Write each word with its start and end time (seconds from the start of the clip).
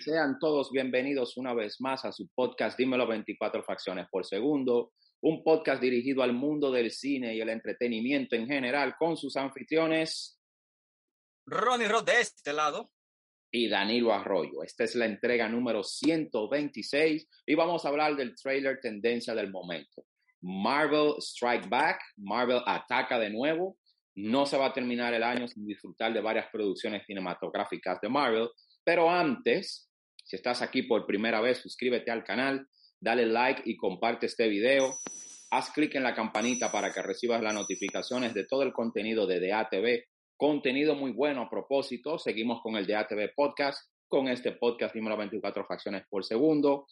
Sean 0.00 0.38
todos 0.38 0.70
bienvenidos 0.70 1.36
una 1.36 1.54
vez 1.54 1.80
más 1.80 2.04
a 2.04 2.12
su 2.12 2.28
podcast 2.34 2.78
Dímelo 2.78 3.06
24 3.06 3.62
Facciones 3.64 4.06
por 4.10 4.24
Segundo, 4.24 4.92
un 5.22 5.42
podcast 5.42 5.82
dirigido 5.82 6.22
al 6.22 6.32
mundo 6.32 6.70
del 6.70 6.92
cine 6.92 7.34
y 7.34 7.40
el 7.40 7.48
entretenimiento 7.48 8.36
en 8.36 8.46
general 8.46 8.94
con 8.96 9.16
sus 9.16 9.36
anfitriones 9.36 10.38
Ronnie 11.46 11.88
Rod 11.88 12.04
de 12.04 12.20
este 12.20 12.52
lado 12.52 12.92
y 13.50 13.68
Danilo 13.68 14.12
Arroyo. 14.12 14.62
Esta 14.62 14.84
es 14.84 14.94
la 14.94 15.06
entrega 15.06 15.48
número 15.48 15.82
126 15.82 17.28
y 17.46 17.54
vamos 17.54 17.84
a 17.84 17.88
hablar 17.88 18.14
del 18.14 18.36
trailer 18.36 18.78
tendencia 18.80 19.34
del 19.34 19.50
momento. 19.50 20.04
Marvel 20.42 21.14
Strike 21.18 21.68
Back, 21.68 22.00
Marvel 22.18 22.60
ataca 22.66 23.18
de 23.18 23.30
nuevo. 23.30 23.78
No 24.14 24.46
se 24.46 24.58
va 24.58 24.66
a 24.66 24.72
terminar 24.72 25.14
el 25.14 25.22
año 25.22 25.48
sin 25.48 25.66
disfrutar 25.66 26.12
de 26.12 26.20
varias 26.20 26.48
producciones 26.52 27.04
cinematográficas 27.06 28.00
de 28.00 28.08
Marvel, 28.08 28.48
pero 28.88 29.10
antes, 29.10 29.90
si 30.24 30.36
estás 30.36 30.62
aquí 30.62 30.82
por 30.82 31.04
primera 31.04 31.42
vez, 31.42 31.58
suscríbete 31.58 32.10
al 32.10 32.24
canal, 32.24 32.66
dale 32.98 33.26
like 33.26 33.60
y 33.66 33.76
comparte 33.76 34.24
este 34.24 34.48
video. 34.48 34.94
Haz 35.50 35.70
clic 35.72 35.96
en 35.96 36.04
la 36.04 36.14
campanita 36.14 36.72
para 36.72 36.90
que 36.90 37.02
recibas 37.02 37.42
las 37.42 37.52
notificaciones 37.52 38.32
de 38.32 38.46
todo 38.46 38.62
el 38.62 38.72
contenido 38.72 39.26
de 39.26 39.46
DATV. 39.46 40.04
Contenido 40.38 40.94
muy 40.94 41.12
bueno 41.12 41.42
a 41.42 41.50
propósito. 41.50 42.18
Seguimos 42.18 42.62
con 42.62 42.76
el 42.76 42.86
DATV 42.86 43.34
Podcast, 43.36 43.92
con 44.08 44.26
este 44.26 44.52
podcast 44.52 44.94
número 44.94 45.18
24 45.18 45.66
facciones 45.66 46.04
por 46.08 46.24
segundo. 46.24 46.86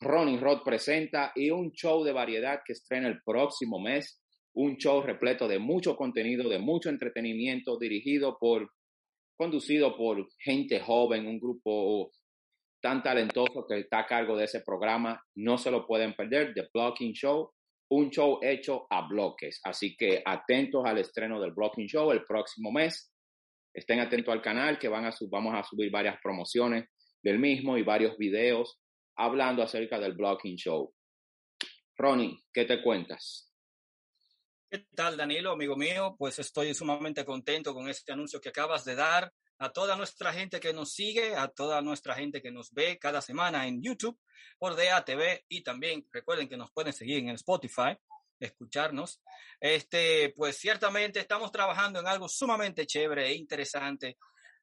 Ronnie 0.00 0.40
Rod 0.40 0.64
presenta 0.64 1.30
y 1.36 1.50
un 1.50 1.70
show 1.70 2.02
de 2.02 2.10
variedad 2.10 2.62
que 2.66 2.72
estrena 2.72 3.06
el 3.06 3.22
próximo 3.22 3.78
mes. 3.78 4.20
Un 4.54 4.78
show 4.78 5.00
repleto 5.00 5.46
de 5.46 5.60
mucho 5.60 5.94
contenido, 5.94 6.48
de 6.48 6.58
mucho 6.58 6.88
entretenimiento, 6.88 7.78
dirigido 7.78 8.36
por 8.36 8.72
conducido 9.40 9.96
por 9.96 10.28
gente 10.38 10.80
joven, 10.80 11.26
un 11.26 11.40
grupo 11.40 12.12
tan 12.82 13.02
talentoso 13.02 13.64
que 13.66 13.78
está 13.78 14.00
a 14.00 14.06
cargo 14.06 14.36
de 14.36 14.44
ese 14.44 14.60
programa. 14.60 15.18
No 15.36 15.56
se 15.56 15.70
lo 15.70 15.86
pueden 15.86 16.12
perder, 16.12 16.52
The 16.52 16.68
Blocking 16.74 17.14
Show, 17.14 17.50
un 17.90 18.10
show 18.10 18.38
hecho 18.42 18.86
a 18.90 19.08
bloques. 19.08 19.58
Así 19.64 19.96
que 19.96 20.22
atentos 20.26 20.84
al 20.84 20.98
estreno 20.98 21.40
del 21.40 21.52
Blocking 21.52 21.86
Show 21.86 22.10
el 22.12 22.26
próximo 22.26 22.70
mes. 22.70 23.14
Estén 23.72 24.00
atentos 24.00 24.30
al 24.30 24.42
canal 24.42 24.78
que 24.78 24.88
van 24.88 25.06
a 25.06 25.14
vamos 25.30 25.54
a 25.54 25.62
subir 25.62 25.90
varias 25.90 26.18
promociones 26.22 26.90
del 27.22 27.38
mismo 27.38 27.78
y 27.78 27.82
varios 27.82 28.18
videos 28.18 28.78
hablando 29.16 29.62
acerca 29.62 29.98
del 29.98 30.12
Blocking 30.12 30.56
Show. 30.56 30.92
Ronnie, 31.96 32.38
¿qué 32.52 32.66
te 32.66 32.82
cuentas? 32.82 33.49
¿Qué 34.72 34.86
tal, 34.94 35.16
Danilo, 35.16 35.50
amigo 35.50 35.74
mío? 35.74 36.14
Pues 36.16 36.38
estoy 36.38 36.72
sumamente 36.74 37.24
contento 37.24 37.74
con 37.74 37.88
este 37.88 38.12
anuncio 38.12 38.40
que 38.40 38.50
acabas 38.50 38.84
de 38.84 38.94
dar. 38.94 39.32
A 39.58 39.72
toda 39.72 39.96
nuestra 39.96 40.32
gente 40.32 40.60
que 40.60 40.72
nos 40.72 40.92
sigue, 40.92 41.34
a 41.34 41.48
toda 41.48 41.82
nuestra 41.82 42.14
gente 42.14 42.40
que 42.40 42.52
nos 42.52 42.72
ve 42.72 42.96
cada 42.96 43.20
semana 43.20 43.66
en 43.66 43.82
YouTube 43.82 44.16
por 44.60 44.76
DATV 44.76 45.44
y 45.48 45.64
también 45.64 46.06
recuerden 46.12 46.48
que 46.48 46.56
nos 46.56 46.70
pueden 46.70 46.92
seguir 46.92 47.18
en 47.18 47.30
Spotify, 47.30 47.98
escucharnos. 48.38 49.20
Este, 49.58 50.32
pues 50.36 50.56
ciertamente 50.56 51.18
estamos 51.18 51.50
trabajando 51.50 51.98
en 51.98 52.06
algo 52.06 52.28
sumamente 52.28 52.86
chévere 52.86 53.26
e 53.26 53.34
interesante, 53.34 54.18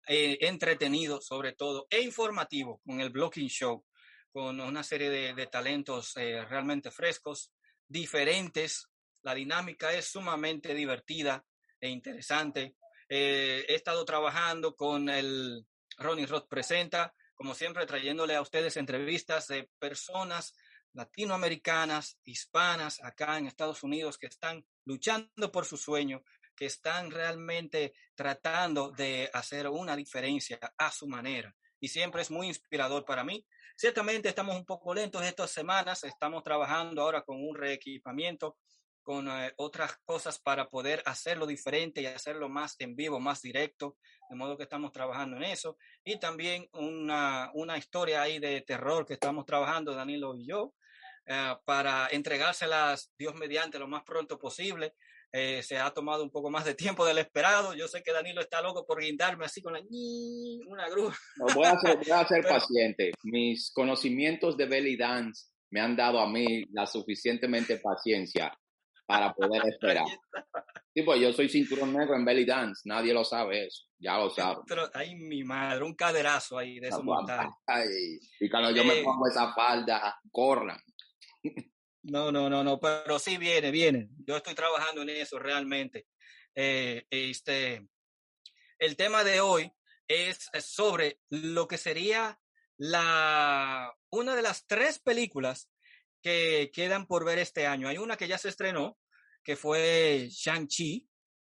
eh, 0.07 0.37
entretenido 0.39 1.19
sobre 1.19 1.51
todo 1.51 1.85
e 1.89 1.99
informativo 1.99 2.79
con 2.85 3.01
el 3.01 3.09
Blocking 3.09 3.49
Show, 3.49 3.83
con 4.31 4.61
una 4.61 4.83
serie 4.83 5.09
de, 5.09 5.33
de 5.33 5.47
talentos 5.47 6.15
eh, 6.15 6.45
realmente 6.45 6.91
frescos, 6.91 7.51
diferentes, 7.89 8.87
la 9.27 9.35
dinámica 9.35 9.93
es 9.93 10.05
sumamente 10.05 10.73
divertida 10.73 11.45
e 11.81 11.89
interesante. 11.89 12.77
Eh, 13.09 13.65
he 13.67 13.75
estado 13.75 14.05
trabajando 14.05 14.73
con 14.73 15.09
el 15.09 15.67
Ronnie 15.97 16.25
Roth 16.25 16.47
Presenta, 16.47 17.13
como 17.35 17.53
siempre, 17.53 17.85
trayéndole 17.85 18.37
a 18.37 18.41
ustedes 18.41 18.77
entrevistas 18.77 19.47
de 19.47 19.69
personas 19.79 20.55
latinoamericanas, 20.93 22.17
hispanas, 22.23 23.03
acá 23.03 23.37
en 23.37 23.47
Estados 23.47 23.83
Unidos, 23.83 24.17
que 24.17 24.27
están 24.27 24.65
luchando 24.85 25.51
por 25.51 25.65
su 25.65 25.75
sueño, 25.75 26.23
que 26.55 26.67
están 26.67 27.11
realmente 27.11 27.95
tratando 28.15 28.91
de 28.91 29.29
hacer 29.33 29.67
una 29.67 29.97
diferencia 29.97 30.57
a 30.77 30.89
su 30.89 31.05
manera. 31.05 31.53
Y 31.81 31.89
siempre 31.89 32.21
es 32.21 32.31
muy 32.31 32.47
inspirador 32.47 33.03
para 33.03 33.25
mí. 33.25 33.45
Ciertamente 33.75 34.29
estamos 34.29 34.55
un 34.55 34.65
poco 34.65 34.93
lentos 34.93 35.21
estas 35.21 35.51
semanas, 35.51 36.05
estamos 36.05 36.43
trabajando 36.43 37.01
ahora 37.01 37.23
con 37.23 37.43
un 37.43 37.57
reequipamiento 37.57 38.57
con 39.07 39.29
eh, 39.29 39.53
otras 39.55 39.95
cosas 40.03 40.37
para 40.37 40.67
poder 40.67 41.01
hacerlo 41.05 41.47
diferente 41.47 42.01
y 42.01 42.07
hacerlo 42.07 42.49
más 42.49 42.75
en 42.79 42.93
vivo, 42.93 43.21
más 43.21 43.41
directo, 43.41 43.95
de 44.29 44.35
modo 44.35 44.57
que 44.57 44.63
estamos 44.63 44.91
trabajando 44.91 45.37
en 45.37 45.43
eso. 45.43 45.77
Y 46.03 46.19
también 46.19 46.67
una, 46.73 47.49
una 47.53 47.77
historia 47.77 48.21
ahí 48.21 48.39
de 48.39 48.59
terror 48.67 49.05
que 49.05 49.13
estamos 49.13 49.45
trabajando, 49.45 49.95
Danilo 49.95 50.35
y 50.35 50.45
yo, 50.45 50.73
eh, 51.25 51.55
para 51.63 52.09
entregárselas, 52.11 53.13
Dios 53.17 53.33
mediante, 53.35 53.79
lo 53.79 53.87
más 53.87 54.03
pronto 54.03 54.37
posible. 54.37 54.95
Eh, 55.31 55.63
se 55.63 55.77
ha 55.77 55.89
tomado 55.91 56.21
un 56.21 56.29
poco 56.29 56.49
más 56.49 56.65
de 56.65 56.75
tiempo 56.75 57.05
del 57.05 57.19
esperado. 57.19 57.73
Yo 57.75 57.87
sé 57.87 58.03
que 58.03 58.11
Danilo 58.11 58.41
está 58.41 58.61
loco 58.61 58.85
por 58.85 58.99
guindarme 58.99 59.45
así 59.45 59.61
con 59.61 59.71
la 59.71 59.79
una 60.67 60.89
grúa. 60.89 61.15
voy 61.55 61.65
a 61.65 61.79
ser, 61.79 61.95
voy 61.95 62.11
a 62.11 62.27
ser 62.27 62.43
paciente. 62.45 63.13
Mis 63.23 63.71
conocimientos 63.71 64.57
de 64.57 64.65
belly 64.65 64.97
dance 64.97 65.45
me 65.69 65.79
han 65.79 65.95
dado 65.95 66.19
a 66.19 66.29
mí 66.29 66.65
la 66.73 66.85
suficientemente 66.85 67.77
paciencia 67.77 68.51
para 69.07 69.33
poder 69.33 69.63
esperar. 69.73 70.05
Sí, 70.93 71.01
pues 71.01 71.21
yo 71.21 71.33
soy 71.33 71.49
cinturón 71.49 71.93
negro 71.93 72.15
en 72.15 72.25
belly 72.25 72.45
dance, 72.45 72.81
nadie 72.85 73.13
lo 73.13 73.23
sabe 73.23 73.65
eso, 73.67 73.85
ya 73.97 74.17
lo 74.17 74.29
sabe. 74.29 74.61
Pero, 74.67 74.89
ay, 74.93 75.15
mi 75.15 75.43
madre, 75.43 75.83
un 75.83 75.95
caderazo 75.95 76.57
ahí 76.57 76.79
de 76.79 76.89
esos 76.89 77.01
y 78.39 78.49
cuando 78.49 78.71
yo 78.71 78.83
me 78.83 78.99
eh, 78.99 79.03
pongo 79.03 79.27
esa 79.27 79.53
falda, 79.53 80.19
corran. 80.31 80.79
No, 82.03 82.31
no, 82.31 82.49
no, 82.49 82.63
no, 82.63 82.79
pero 82.79 83.19
sí 83.19 83.37
viene, 83.37 83.69
viene. 83.71 84.09
Yo 84.25 84.37
estoy 84.37 84.55
trabajando 84.55 85.01
en 85.01 85.09
eso 85.09 85.39
realmente. 85.39 86.07
Eh, 86.55 87.05
este, 87.09 87.87
el 88.79 88.95
tema 88.95 89.23
de 89.23 89.41
hoy 89.41 89.71
es 90.07 90.49
sobre 90.59 91.19
lo 91.29 91.67
que 91.67 91.77
sería 91.77 92.39
la, 92.77 93.93
una 94.09 94.35
de 94.35 94.41
las 94.41 94.65
tres 94.67 94.99
películas 94.99 95.69
que 96.21 96.71
quedan 96.73 97.05
por 97.05 97.25
ver 97.25 97.39
este 97.39 97.67
año. 97.67 97.87
Hay 97.87 97.97
una 97.97 98.17
que 98.17 98.27
ya 98.27 98.37
se 98.37 98.49
estrenó, 98.49 98.97
que 99.43 99.55
fue 99.55 100.27
Shang-Chi. 100.29 101.07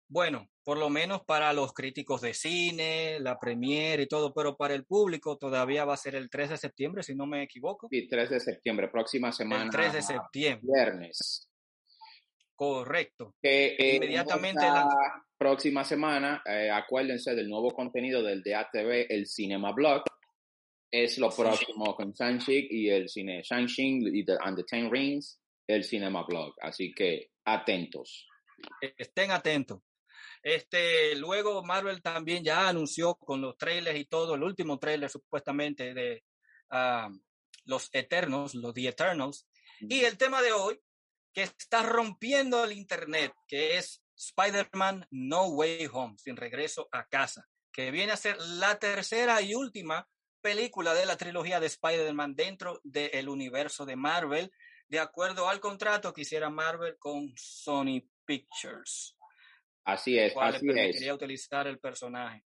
Bueno, 0.08 0.50
por 0.64 0.78
lo 0.78 0.90
menos 0.90 1.24
para 1.24 1.54
los 1.54 1.74
críticos 1.74 2.22
de 2.22 2.34
cine, 2.34 3.20
la 3.20 3.40
premiere 3.40 4.04
y 4.04 4.08
todo, 4.08 4.34
pero 4.34 4.56
para 4.56 4.74
el 4.74 4.86
público 4.86 5.38
todavía 5.38 5.86
va 5.86 5.94
a 5.94 5.98
ser 5.98 6.16
el 6.16 6.30
3 6.30 6.52
de 6.52 6.58
septiembre, 6.58 7.04
si 7.04 7.16
no 7.16 7.26
me 7.26 7.44
equivoco. 7.44 7.88
Sí, 7.90 8.08
3 8.08 8.30
de 8.30 8.40
septiembre, 8.40 8.88
próxima 8.90 9.32
semana. 9.32 9.66
El 9.66 9.70
3 9.70 9.94
de 9.94 10.02
septiembre. 10.02 10.68
Viernes. 10.74 11.50
Correcto. 12.56 13.36
Eh, 13.44 13.96
Inmediatamente. 13.96 14.62
La 14.66 14.88
próxima 15.38 15.84
semana, 15.84 16.42
eh, 16.46 16.72
acuérdense 16.72 17.36
del 17.36 17.50
nuevo 17.50 17.72
contenido 17.72 18.24
del 18.24 18.42
DATV, 18.42 19.08
el 19.10 19.28
Cinema 19.28 19.72
Blog, 19.74 20.04
es 20.92 21.18
lo 21.18 21.30
próximo 21.30 21.96
con 21.96 22.14
Shang-Chi 22.14 22.68
y 22.70 22.90
el 22.90 23.10
cine 23.10 23.42
Shang-Chi 23.44 24.00
y 24.14 24.26
the, 24.26 24.38
and 24.42 24.58
the 24.58 24.64
Ten 24.64 24.92
Rings, 24.92 25.40
el 25.68 25.84
Cinema 25.84 26.24
Blog. 26.24 26.54
Así 26.62 26.94
que 26.94 27.32
atentos. 27.46 28.28
Estén 28.98 29.32
atentos. 29.32 29.82
Este, 30.42 31.16
luego 31.16 31.64
Marvel 31.64 32.02
también 32.02 32.44
ya 32.44 32.70
anunció 32.70 33.16
con 33.16 33.42
los 33.42 33.58
trailers 33.58 34.00
y 34.00 34.06
todo, 34.06 34.36
el 34.36 34.44
último 34.44 34.78
trailer 34.78 35.10
supuestamente 35.10 35.94
de 35.94 36.24
los 37.66 37.90
Eternos, 37.92 38.54
los 38.54 38.74
The 38.74 38.90
Eternals. 38.90 39.48
Y 39.82 40.02
el 40.02 40.18
tema 40.18 40.42
de 40.42 40.52
hoy, 40.52 40.80
que 41.34 41.44
está 41.44 41.84
rompiendo 41.84 42.64
el 42.64 42.74
Internet, 42.74 43.34
que 43.48 43.78
es 43.78 44.04
Spider-Man 44.16 45.08
No 45.10 45.48
Way 45.48 45.90
Home, 45.92 46.16
sin 46.18 46.38
regreso 46.38 46.88
a 46.92 47.06
casa, 47.06 47.48
que 47.72 47.92
viene 47.92 48.14
a 48.14 48.18
ser 48.18 48.38
la 48.40 48.78
tercera 48.80 49.42
y 49.42 49.56
última 49.56 50.08
película 50.46 50.94
de 50.94 51.08
la 51.08 51.18
trilogía 51.18 51.60
de 51.60 51.66
Spider-Man 51.66 52.36
dentro 52.36 52.80
del 52.84 53.30
universo 53.30 53.84
de 53.84 53.96
Marvel, 53.96 54.52
de 54.88 55.00
acuerdo 55.00 55.50
al 55.50 55.60
contrato 55.60 56.14
que 56.14 56.22
hiciera 56.22 56.52
Marvel 56.52 56.98
con 57.00 57.34
Sony 57.36 58.04
Pictures. 58.24 59.18
Así 59.86 60.20
es, 60.20 60.36
así 60.40 60.68
es. 60.70 60.98
Quería 60.98 61.16
utilizar 61.16 61.66
el 61.66 61.80
personaje. 61.80 62.44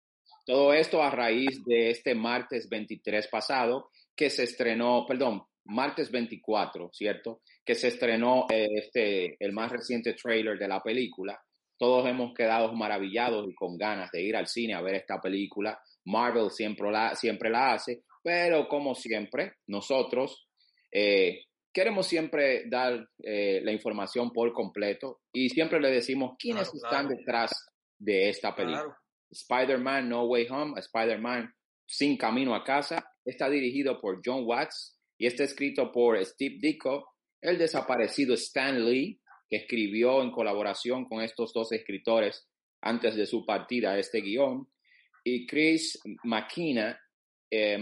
Todo 0.47 0.73
esto 0.73 1.03
a 1.03 1.11
raíz 1.11 1.63
de 1.67 1.91
este 1.91 2.15
martes 2.15 2.67
23 2.71 3.29
pasado, 3.29 3.91
que 4.17 4.31
se 4.31 4.45
estrenó, 4.45 5.05
perdón, 5.07 5.43
martes 5.65 6.11
24, 6.11 6.89
¿cierto? 6.95 7.43
Que 7.63 7.75
se 7.75 7.89
estrenó 7.89 8.47
este, 8.49 9.37
el 9.39 9.53
más 9.53 9.71
reciente 9.71 10.15
trailer 10.15 10.59
de 10.59 10.69
la 10.69 10.83
película. 10.83 11.39
Todos 11.77 12.09
hemos 12.09 12.33
quedado 12.33 12.73
maravillados 12.73 13.47
y 13.51 13.55
con 13.55 13.77
ganas 13.77 14.11
de 14.13 14.23
ir 14.23 14.35
al 14.35 14.47
cine 14.47 14.73
a 14.73 14.81
ver 14.81 14.95
esta 14.95 15.21
película 15.21 15.79
Marvel 16.05 16.51
siempre 16.51 16.91
la, 16.91 17.15
siempre 17.15 17.51
la 17.51 17.75
hace, 17.75 18.03
pero 18.23 18.69
como 18.69 18.95
siempre, 18.95 19.55
nosotros 19.67 20.49
eh, 20.93 21.45
queremos 21.73 22.07
siempre 22.07 22.69
dar 22.69 23.09
eh, 23.23 23.61
la 23.63 23.73
información 23.73 24.31
por 24.33 24.53
completo 24.53 25.21
y 25.33 25.49
siempre 25.49 25.81
le 25.81 25.91
decimos 25.91 26.37
quiénes 26.39 26.73
están 26.75 27.09
detrás 27.09 27.51
de 27.99 28.29
esta 28.29 28.55
película. 28.55 28.97
Spider-Man 29.31 30.09
No 30.09 30.25
Way 30.25 30.49
Home, 30.51 30.79
Spider-Man 30.79 31.53
Sin 31.87 32.17
Camino 32.17 32.55
a 32.55 32.65
Casa. 32.65 33.05
Está 33.25 33.49
dirigido 33.49 34.01
por 34.01 34.21
John 34.25 34.45
Watts 34.45 34.99
y 35.19 35.27
está 35.27 35.45
escrito 35.45 35.91
por 35.93 36.23
Steve 36.25 36.57
Ditko, 36.61 37.15
el 37.41 37.59
desaparecido 37.59 38.35
Stan 38.35 38.85
Lee, 38.85 39.21
que 39.49 39.59
escribió 39.59 40.23
en 40.23 40.31
colaboración 40.31 41.05
con 41.05 41.23
estos 41.23 41.53
dos 41.53 41.73
escritores 41.73 42.49
antes 42.81 43.15
de 43.15 43.27
su 43.27 43.47
partida 43.47 43.99
este 43.99 44.21
guion, 44.21 44.69
y 45.25 45.47
Chris 45.47 46.01
McKenna, 46.25 46.99
eh, 47.51 47.79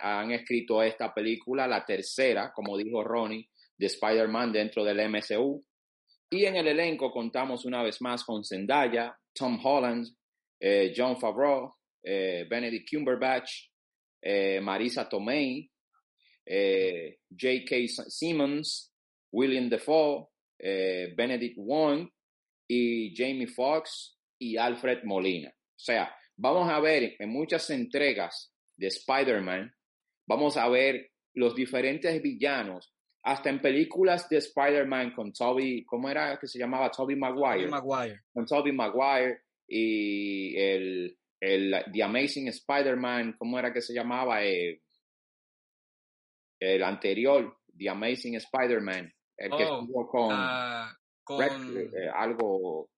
han 0.00 0.30
escrito 0.30 0.82
esta 0.82 1.12
película, 1.12 1.66
la 1.66 1.84
tercera, 1.84 2.52
como 2.54 2.76
dijo 2.78 3.02
Ronnie, 3.02 3.48
de 3.76 3.86
Spider-Man 3.86 4.52
dentro 4.52 4.84
del 4.84 5.08
MCU. 5.08 5.64
Y 6.30 6.44
en 6.44 6.56
el 6.56 6.68
elenco 6.68 7.10
contamos 7.10 7.64
una 7.64 7.82
vez 7.82 8.00
más 8.00 8.24
con 8.24 8.44
Zendaya, 8.44 9.14
Tom 9.34 9.60
Holland, 9.62 10.06
eh, 10.60 10.92
John 10.96 11.18
Favreau, 11.18 11.74
eh, 12.02 12.46
Benedict 12.48 12.88
Cumberbatch, 12.88 13.68
eh, 14.22 14.60
Marisa 14.60 15.08
Tomei, 15.08 15.68
J.K. 16.46 17.88
Simmons, 18.08 18.92
William 19.32 19.68
Defoe, 19.68 20.28
Benedict 20.58 21.56
Wong 21.56 22.08
y 22.68 23.14
Jamie 23.16 23.46
Foxx 23.46 24.16
y 24.38 24.56
Alfred 24.56 25.04
Molina. 25.04 25.50
O 25.50 25.84
sea, 25.84 26.14
vamos 26.42 26.68
a 26.68 26.80
ver 26.80 27.14
en 27.20 27.30
muchas 27.30 27.70
entregas 27.70 28.52
de 28.76 28.88
Spider-Man, 28.88 29.72
vamos 30.26 30.56
a 30.56 30.68
ver 30.68 31.12
los 31.34 31.54
diferentes 31.54 32.20
villanos, 32.20 32.92
hasta 33.22 33.48
en 33.48 33.60
películas 33.60 34.28
de 34.28 34.38
Spider-Man 34.38 35.12
con 35.14 35.32
Toby, 35.32 35.84
¿cómo 35.84 36.10
era 36.10 36.38
que 36.40 36.48
se 36.48 36.58
llamaba? 36.58 36.90
Toby 36.90 37.14
Maguire. 37.14 37.68
Maguire. 37.68 38.22
Con 38.32 38.44
Toby 38.44 38.72
Maguire 38.72 39.42
y 39.68 40.56
el, 40.58 41.16
el 41.40 41.76
The 41.92 42.02
Amazing 42.02 42.48
Spider-Man, 42.48 43.36
¿cómo 43.38 43.56
era 43.56 43.72
que 43.72 43.80
se 43.80 43.94
llamaba? 43.94 44.44
Eh, 44.44 44.82
el 46.58 46.82
anterior, 46.82 47.56
The 47.78 47.88
Amazing 47.88 48.34
Spider-Man, 48.34 49.14
el 49.36 49.50
que 49.50 49.64
oh, 49.64 49.80
estuvo 49.80 50.08
con, 50.08 50.30
ah, 50.32 50.92
con... 51.22 51.40
Eh, 51.40 52.10
algo 52.12 52.90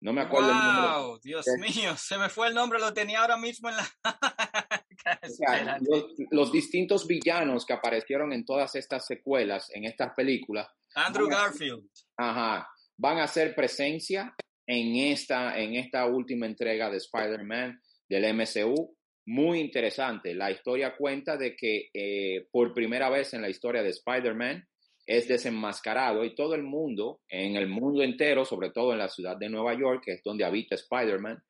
no 0.00 0.14
me 0.14 0.22
acuerdo 0.22 0.48
wow, 0.48 1.20
Dios 1.22 1.44
mío, 1.58 1.94
se 1.96 2.16
me 2.16 2.30
fue 2.30 2.48
el 2.48 2.54
nombre, 2.54 2.78
lo 2.78 2.94
tenía 2.94 3.20
ahora 3.20 3.36
mismo 3.36 3.68
en 3.68 3.76
la. 3.76 3.86
los, 6.30 6.52
distintos 6.52 7.06
villanos 7.06 7.66
que 7.66 7.74
aparecieron 7.74 8.32
en 8.32 8.44
todas 8.44 8.74
estas 8.76 9.06
secuelas, 9.06 9.70
en 9.74 9.84
estas 9.84 10.14
películas. 10.14 10.68
Andrew 10.94 11.28
Garfield. 11.28 11.86
ajá, 12.16 12.68
van 12.96 13.18
a 13.18 13.24
hacer 13.24 13.54
presencia 13.54 14.34
en 14.66 14.96
esta, 14.96 15.58
en 15.58 15.74
esta 15.74 16.06
última 16.06 16.46
entrega 16.46 16.90
de 16.90 16.96
Spider-Man 16.96 17.80
del 18.08 18.34
MCU. 18.34 18.96
Muy 19.26 19.60
interesante. 19.60 20.34
La 20.34 20.50
historia 20.50 20.96
cuenta 20.96 21.36
de 21.36 21.54
que 21.54 21.90
eh, 21.92 22.48
por 22.50 22.72
primera 22.72 23.10
vez 23.10 23.34
en 23.34 23.42
la 23.42 23.50
historia 23.50 23.82
de 23.82 23.90
Spider-Man, 23.90 24.66
es 25.10 25.26
desenmascarado 25.26 26.24
y 26.24 26.36
todo 26.36 26.54
el 26.54 26.62
mundo, 26.62 27.22
en 27.28 27.56
el 27.56 27.66
mundo 27.66 28.00
entero, 28.00 28.44
sobre 28.44 28.70
todo 28.70 28.92
en 28.92 28.98
la 28.98 29.08
ciudad 29.08 29.36
de 29.36 29.48
Nueva 29.48 29.74
York, 29.74 30.04
que 30.04 30.12
es 30.12 30.22
donde 30.22 30.44
habita 30.44 30.76
Spider-Man, 30.76 31.42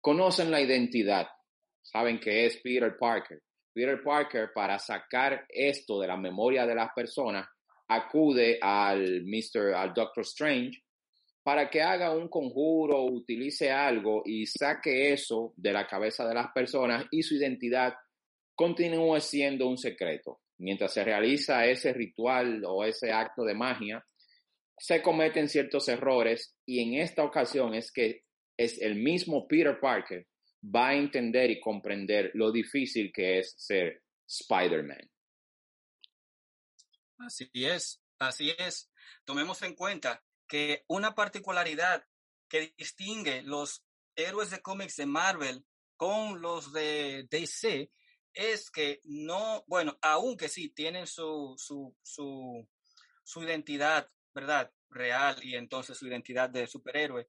conocen 0.00 0.50
la 0.50 0.60
identidad, 0.60 1.28
saben 1.82 2.18
que 2.18 2.46
es 2.46 2.56
Peter 2.56 2.96
Parker. 2.98 3.40
Peter 3.72 4.02
Parker, 4.02 4.50
para 4.52 4.80
sacar 4.80 5.46
esto 5.48 6.00
de 6.00 6.08
la 6.08 6.16
memoria 6.16 6.66
de 6.66 6.74
las 6.74 6.90
personas, 6.96 7.46
acude 7.86 8.58
al 8.60 9.22
Mr. 9.22 9.74
al 9.76 9.94
Doctor 9.94 10.24
Strange 10.24 10.82
para 11.44 11.70
que 11.70 11.82
haga 11.82 12.10
un 12.10 12.26
conjuro, 12.26 13.04
utilice 13.04 13.70
algo 13.70 14.22
y 14.24 14.46
saque 14.46 15.12
eso 15.12 15.54
de 15.56 15.72
la 15.72 15.86
cabeza 15.86 16.26
de 16.26 16.34
las 16.34 16.50
personas 16.50 17.06
y 17.12 17.22
su 17.22 17.36
identidad 17.36 17.94
continúe 18.56 19.20
siendo 19.20 19.68
un 19.68 19.78
secreto 19.78 20.40
mientras 20.58 20.92
se 20.92 21.04
realiza 21.04 21.66
ese 21.66 21.92
ritual 21.92 22.62
o 22.66 22.84
ese 22.84 23.12
acto 23.12 23.44
de 23.44 23.54
magia, 23.54 24.04
se 24.78 25.02
cometen 25.02 25.48
ciertos 25.48 25.88
errores 25.88 26.54
y 26.66 26.82
en 26.82 27.00
esta 27.00 27.24
ocasión 27.24 27.74
es 27.74 27.90
que 27.92 28.24
es 28.56 28.80
el 28.80 28.96
mismo 28.96 29.46
Peter 29.46 29.78
Parker 29.80 30.26
va 30.62 30.88
a 30.88 30.94
entender 30.94 31.50
y 31.50 31.60
comprender 31.60 32.30
lo 32.34 32.50
difícil 32.50 33.12
que 33.12 33.38
es 33.38 33.54
ser 33.56 34.02
Spider-Man. 34.26 35.10
Así 37.18 37.48
es, 37.54 38.02
así 38.18 38.52
es. 38.58 38.90
Tomemos 39.24 39.62
en 39.62 39.74
cuenta 39.74 40.22
que 40.46 40.84
una 40.88 41.14
particularidad 41.14 42.04
que 42.48 42.74
distingue 42.76 43.42
los 43.42 43.84
héroes 44.14 44.50
de 44.50 44.60
cómics 44.60 44.96
de 44.96 45.06
Marvel 45.06 45.64
con 45.96 46.40
los 46.40 46.72
de 46.72 47.26
DC 47.30 47.90
es 48.36 48.70
que 48.70 49.00
no, 49.04 49.64
bueno, 49.66 49.98
aunque 50.02 50.48
sí 50.48 50.68
tienen 50.68 51.06
su, 51.06 51.54
su, 51.56 51.96
su, 52.02 52.68
su 53.24 53.42
identidad, 53.42 54.08
¿verdad? 54.34 54.70
Real 54.90 55.42
y 55.42 55.56
entonces 55.56 55.96
su 55.96 56.06
identidad 56.06 56.50
de 56.50 56.66
superhéroe. 56.66 57.28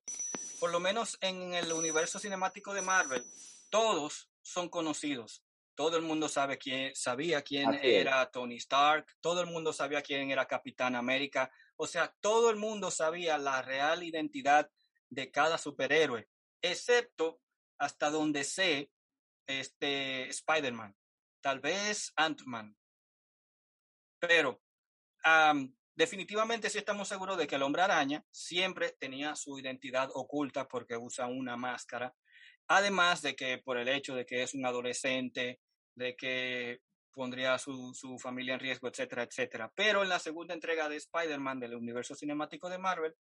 Por 0.59 0.71
lo 0.71 0.81
menos 0.81 1.17
en 1.21 1.53
el 1.53 1.71
universo 1.71 2.19
cinemático 2.19 2.73
de 2.73 2.81
Marvel, 2.81 3.23
todos 3.69 4.29
son 4.41 4.67
conocidos. 4.67 5.43
Todo 5.75 5.95
el 5.95 6.03
mundo 6.03 6.27
sabe 6.27 6.57
quién, 6.57 6.93
sabía 6.93 7.41
quién 7.41 7.73
era 7.75 8.29
Tony 8.29 8.57
Stark, 8.57 9.05
todo 9.21 9.41
el 9.41 9.47
mundo 9.47 9.71
sabía 9.71 10.01
quién 10.01 10.29
era 10.29 10.45
Capitán 10.45 10.95
América, 10.95 11.51
o 11.77 11.87
sea, 11.87 12.13
todo 12.19 12.49
el 12.49 12.57
mundo 12.57 12.91
sabía 12.91 13.37
la 13.37 13.61
real 13.61 14.03
identidad 14.03 14.69
de 15.09 15.31
cada 15.31 15.57
superhéroe, 15.57 16.27
excepto 16.61 17.39
hasta 17.77 18.09
donde 18.09 18.43
sé 18.43 18.89
este 19.47 20.27
Spider-Man, 20.27 20.95
tal 21.41 21.59
vez 21.59 22.13
Ant-Man. 22.15 22.75
Pero 24.19 24.61
definitivamente 25.95 26.69
sí 26.69 26.77
estamos 26.77 27.07
seguros 27.07 27.37
de 27.37 27.47
que 27.47 27.55
el 27.55 27.63
hombre 27.63 27.81
araña 27.81 28.23
siempre 28.31 28.95
tenía 28.99 29.35
su 29.35 29.57
identidad 29.57 30.09
oculta 30.13 30.67
porque 30.67 30.97
usa 30.97 31.27
una 31.27 31.57
máscara. 31.57 32.13
Además 32.67 33.21
de 33.21 33.35
que 33.35 33.59
por 33.59 33.77
el 33.77 33.87
hecho 33.87 34.13
de 34.13 34.25
que 34.25 34.43
es 34.43 34.53
un 34.53 34.65
adolescente, 34.65 35.61
de 35.95 36.15
que 36.15 36.81
pondría 37.11 37.57
su, 37.57 37.93
su 37.95 38.19
familia 38.19 38.53
en 38.53 38.59
riesgo, 38.59 38.87
etcétera, 38.87 39.23
etcétera. 39.23 39.71
Pero 39.73 40.03
en 40.03 40.09
la 40.09 40.19
segunda 40.19 40.53
entrega 40.53 40.87
de 40.87 40.97
Spider-Man 40.97 41.59
del 41.59 41.75
universo 41.75 42.13
cinemático 42.13 42.69
de 42.69 42.77
Marvel, 42.77 43.15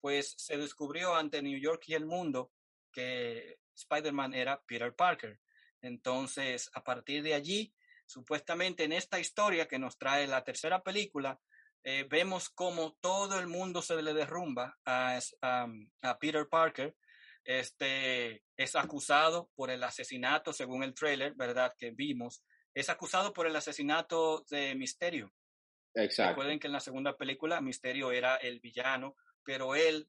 pues 0.00 0.34
se 0.38 0.56
descubrió 0.56 1.14
ante 1.16 1.42
New 1.42 1.58
York 1.58 1.82
y 1.86 1.94
el 1.94 2.06
mundo 2.06 2.52
que 2.92 3.58
Spider-Man 3.74 4.34
era 4.34 4.62
Peter 4.62 4.94
Parker. 4.94 5.40
Entonces, 5.82 6.70
a 6.74 6.82
partir 6.82 7.22
de 7.22 7.34
allí, 7.34 7.74
supuestamente 8.06 8.84
en 8.84 8.92
esta 8.92 9.18
historia 9.20 9.68
que 9.68 9.78
nos 9.78 9.96
trae 9.98 10.26
la 10.26 10.44
tercera 10.44 10.82
película, 10.82 11.40
eh, 11.82 12.06
vemos 12.10 12.50
como 12.50 12.94
todo 13.00 13.38
el 13.38 13.46
mundo 13.46 13.80
se 13.80 14.00
le 14.02 14.12
derrumba 14.12 14.78
a, 14.84 15.18
a, 15.40 16.18
Peter 16.18 16.46
Parker. 16.48 16.94
Este 17.42 18.44
es 18.56 18.76
acusado 18.76 19.50
por 19.54 19.70
el 19.70 19.82
asesinato, 19.82 20.52
según 20.52 20.82
el 20.82 20.94
trailer, 20.94 21.34
¿verdad? 21.34 21.74
Que 21.78 21.90
vimos. 21.90 22.44
Es 22.74 22.90
acusado 22.90 23.32
por 23.32 23.46
el 23.46 23.56
asesinato 23.56 24.44
de 24.50 24.74
Misterio. 24.74 25.32
Exacto. 25.94 26.30
Recuerden 26.32 26.60
que 26.60 26.66
en 26.66 26.74
la 26.74 26.80
segunda 26.80 27.16
película 27.16 27.60
Misterio 27.60 28.12
era 28.12 28.36
el 28.36 28.60
villano, 28.60 29.16
pero 29.42 29.74
él 29.74 30.08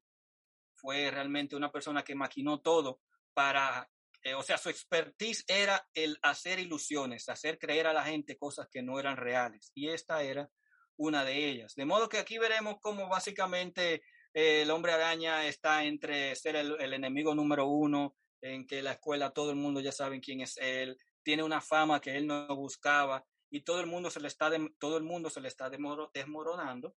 fue 0.76 1.10
realmente 1.10 1.56
una 1.56 1.72
persona 1.72 2.04
que 2.04 2.16
maquinó 2.16 2.60
todo 2.60 3.02
para 3.34 3.90
eh, 4.24 4.36
o 4.36 4.44
sea, 4.44 4.58
su 4.58 4.70
expertise 4.70 5.44
era 5.48 5.88
el 5.94 6.18
hacer 6.22 6.60
ilusiones, 6.60 7.28
hacer 7.30 7.58
creer 7.58 7.88
a 7.88 7.94
la 7.94 8.04
gente 8.04 8.38
cosas 8.38 8.68
que 8.70 8.84
no 8.84 9.00
eran 9.00 9.18
reales. 9.18 9.72
Y 9.74 9.90
esta 9.90 10.22
era 10.22 10.50
una 10.98 11.26
de 11.26 11.50
ellas. 11.50 11.74
De 11.76 11.86
modo 11.86 12.08
que 12.08 12.20
aquí 12.20 12.38
veremos 12.38 12.76
cómo 12.82 13.10
básicamente 13.10 14.04
eh, 14.34 14.62
el 14.62 14.70
hombre 14.70 14.92
araña 14.92 15.46
está 15.48 15.84
entre 15.84 16.36
ser 16.36 16.56
el, 16.56 16.94
enemigo 16.94 17.34
número 17.34 17.66
uno, 17.66 18.16
en 18.42 18.68
que 18.68 18.82
la 18.82 18.94
escuela 18.94 19.32
todo 19.32 19.50
el 19.50 19.56
mundo 19.56 19.82
ya 19.82 19.92
sabe 19.92 20.22
quién 20.22 20.42
es 20.42 20.58
él, 20.58 20.98
tiene 21.24 21.44
una 21.44 21.62
fama 21.62 22.00
que 22.00 22.16
él 22.16 22.28
no 22.28 22.56
buscaba 22.56 23.26
y 23.50 23.62
todo 23.62 23.82
el 23.82 23.88
mundo 23.88 24.10
se 24.10 24.20
le 24.20 24.28
está, 24.28 24.52
todo 24.80 24.98
el 24.98 25.04
mundo 25.04 25.30
se 25.30 25.42
le 25.42 25.48
está 25.48 25.70
desmoronando. 25.70 26.96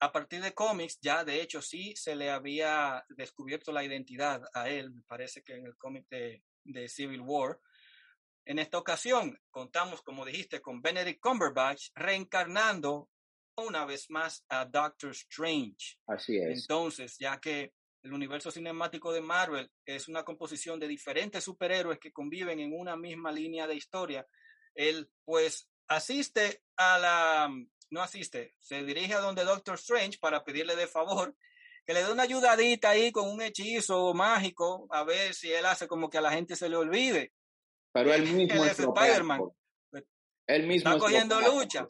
A 0.00 0.12
partir 0.12 0.40
de 0.42 0.54
cómics, 0.54 0.98
ya 1.00 1.24
de 1.24 1.40
hecho 1.40 1.60
sí 1.60 1.94
se 1.96 2.14
le 2.14 2.30
había 2.30 3.04
descubierto 3.08 3.72
la 3.72 3.84
identidad 3.84 4.42
a 4.54 4.68
él, 4.68 4.92
me 4.92 5.02
parece 5.02 5.42
que 5.42 5.54
en 5.54 5.66
el 5.66 5.76
cómic 5.76 6.06
de, 6.08 6.44
de 6.64 6.88
Civil 6.88 7.20
War. 7.20 7.60
En 8.44 8.58
esta 8.58 8.78
ocasión 8.78 9.38
contamos, 9.50 10.02
como 10.02 10.24
dijiste, 10.24 10.60
con 10.60 10.80
Benedict 10.80 11.20
Cumberbatch 11.20 11.90
reencarnando 11.94 13.10
una 13.56 13.84
vez 13.84 14.08
más 14.10 14.44
a 14.48 14.64
Doctor 14.64 15.10
Strange. 15.10 15.98
Así 16.06 16.38
es. 16.38 16.60
Entonces, 16.60 17.16
ya 17.18 17.40
que 17.40 17.74
el 18.02 18.12
universo 18.12 18.50
cinemático 18.50 19.12
de 19.12 19.20
Marvel 19.20 19.70
es 19.84 20.08
una 20.08 20.24
composición 20.24 20.78
de 20.78 20.88
diferentes 20.88 21.44
superhéroes 21.44 21.98
que 21.98 22.12
conviven 22.12 22.60
en 22.60 22.72
una 22.72 22.96
misma 22.96 23.32
línea 23.32 23.66
de 23.66 23.74
historia, 23.74 24.26
él 24.74 25.10
pues 25.24 25.68
asiste 25.88 26.62
a 26.76 26.98
la, 26.98 27.50
no 27.90 28.02
asiste, 28.02 28.54
se 28.60 28.82
dirige 28.84 29.14
a 29.14 29.20
donde 29.20 29.44
Doctor 29.44 29.76
Strange 29.76 30.18
para 30.18 30.44
pedirle 30.44 30.76
de 30.76 30.86
favor 30.86 31.34
que 31.88 31.94
le 31.94 32.04
dé 32.04 32.12
una 32.12 32.24
ayudadita 32.24 32.90
ahí 32.90 33.10
con 33.10 33.30
un 33.30 33.40
hechizo 33.40 34.12
mágico, 34.12 34.86
a 34.90 35.04
ver 35.04 35.32
si 35.32 35.50
él 35.50 35.64
hace 35.64 35.88
como 35.88 36.10
que 36.10 36.18
a 36.18 36.20
la 36.20 36.30
gente 36.30 36.54
se 36.54 36.68
le 36.68 36.76
olvide. 36.76 37.32
Pero 37.94 38.12
él 38.12 38.22
mismo 38.34 38.62
es 38.62 38.78
Spider-Man. 38.78 39.40
Él 40.48 40.66
mismo 40.66 40.90
está 40.90 41.00
cogiendo 41.00 41.40
lucha. 41.40 41.88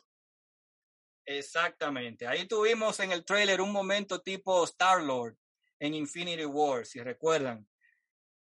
Exactamente. 1.27 2.29
Ahí 2.29 2.47
tuvimos 2.47 3.01
en 3.01 3.11
el 3.11 3.25
trailer 3.25 3.61
un 3.61 3.73
momento 3.73 4.21
tipo 4.21 4.63
Star-Lord 4.63 5.37
en 5.81 5.95
Infinity 5.95 6.45
War, 6.45 6.87
si 6.87 7.01
recuerdan. 7.01 7.69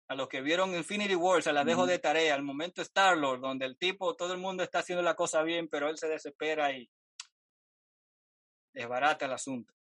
A 0.10 0.16
los 0.16 0.28
que 0.28 0.42
vieron 0.42 0.76
Infinity 0.76 1.16
War, 1.16 1.42
se 1.42 1.54
la 1.54 1.64
dejo 1.64 1.86
de 1.86 2.00
tarea. 2.00 2.36
El 2.36 2.44
momento 2.44 2.82
Star-Lord, 2.82 3.40
donde 3.40 3.66
el 3.66 3.78
tipo, 3.78 4.18
todo 4.18 4.34
el 4.34 4.40
mundo 4.40 4.62
está 4.62 4.80
haciendo 4.80 5.04
la 5.04 5.16
cosa 5.16 5.42
bien, 5.44 5.70
pero 5.70 5.88
él 5.88 5.98
se 5.98 6.10
desespera 6.10 6.74
y 6.74 6.92
desbarata 8.74 9.26
el 9.26 9.34
asunto. 9.34 9.74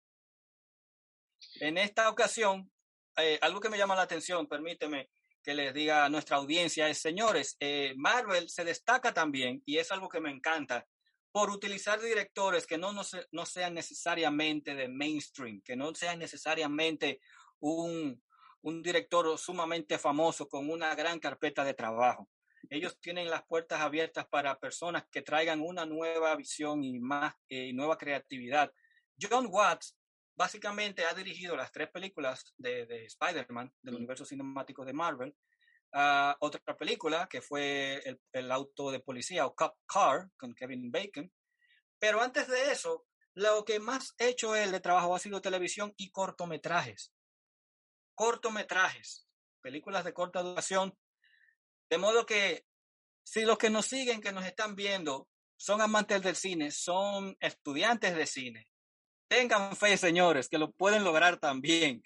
En 1.60 1.78
esta 1.78 2.10
ocasión, 2.10 2.72
eh, 3.18 3.40
algo 3.42 3.60
que 3.60 3.70
me 3.70 3.78
llama 3.78 3.96
la 3.96 4.04
atención, 4.04 4.48
permíteme 4.48 5.10
que 5.44 5.54
les 5.54 5.74
diga 5.74 6.06
a 6.06 6.10
nuestra 6.10 6.38
audiencia, 6.38 6.90
es, 6.90 7.00
señores, 7.00 7.56
eh, 7.60 7.94
Marvel 7.96 8.50
se 8.50 8.66
destaca 8.66 9.14
también, 9.14 9.62
y 9.66 9.78
es 9.78 9.92
algo 9.92 10.10
que 10.10 10.20
me 10.20 10.32
encanta, 10.32 10.86
por 11.32 11.50
utilizar 11.50 12.02
directores 12.02 12.66
que 12.66 12.78
no, 12.78 12.92
no, 12.92 13.02
no 13.32 13.46
sean 13.46 13.74
necesariamente 13.74 14.76
de 14.76 14.88
mainstream, 14.90 15.62
que 15.62 15.76
no 15.76 15.94
sean 15.94 16.20
necesariamente 16.20 17.22
un, 17.60 18.22
un 18.62 18.82
director 18.82 19.38
sumamente 19.38 19.98
famoso 19.98 20.48
con 20.50 20.70
una 20.70 20.94
gran 20.96 21.20
carpeta 21.20 21.64
de 21.64 21.74
trabajo. 21.74 22.28
Ellos 22.70 23.00
tienen 23.00 23.30
las 23.30 23.46
puertas 23.46 23.82
abiertas 23.82 24.28
para 24.28 24.60
personas 24.60 25.06
que 25.12 25.22
traigan 25.22 25.62
una 25.62 25.86
nueva 25.86 26.36
visión 26.36 26.84
y 26.84 27.00
más 27.00 27.34
eh, 27.50 27.72
nueva 27.74 27.98
creatividad. 27.98 28.72
John 29.20 29.48
Watts 29.50 29.98
básicamente 30.36 31.06
ha 31.06 31.14
dirigido 31.14 31.56
las 31.56 31.72
tres 31.72 31.90
películas 31.90 32.54
de, 32.58 32.86
de 32.86 33.06
Spider-Man 33.06 33.74
del 33.82 33.96
universo 33.96 34.26
cinemático 34.26 34.86
de 34.86 34.94
Marvel. 34.94 35.36
Uh, 35.94 36.36
otra 36.42 36.76
película 36.78 37.28
que 37.30 37.42
fue 37.42 38.02
el, 38.06 38.20
el, 38.34 38.52
auto 38.52 38.92
de 38.92 39.00
policía 39.00 39.46
o 39.46 39.56
Cop 39.56 39.78
Car 39.86 40.30
con 40.38 40.54
Kevin 40.54 40.92
Bacon. 40.92 41.32
Pero 41.98 42.22
antes 42.22 42.48
de 42.48 42.72
eso, 42.72 43.06
lo 43.34 43.64
que 43.64 43.80
más 43.80 44.14
ha 44.20 44.26
hecho 44.26 44.56
él 44.56 44.72
de 44.72 44.82
trabajo 44.82 45.16
ha 45.16 45.20
sido 45.20 45.42
televisión 45.42 45.94
y 45.98 46.12
cortometrajes 46.12 47.14
cortometrajes, 48.18 49.28
películas 49.62 50.04
de 50.04 50.12
corta 50.12 50.42
duración. 50.42 50.98
De 51.90 51.98
modo 51.98 52.26
que 52.26 52.66
si 53.24 53.42
los 53.42 53.58
que 53.58 53.70
nos 53.70 53.86
siguen, 53.86 54.22
que 54.22 54.32
nos 54.32 54.46
están 54.46 54.76
viendo, 54.76 55.28
son 55.58 55.82
amantes 55.82 56.22
del 56.22 56.36
cine, 56.36 56.72
son 56.72 57.36
estudiantes 57.40 58.16
de 58.16 58.26
cine, 58.26 58.68
tengan 59.28 59.76
fe, 59.76 59.98
señores, 59.98 60.48
que 60.48 60.58
lo 60.58 60.72
pueden 60.72 61.04
lograr 61.04 61.38
también. 61.38 62.02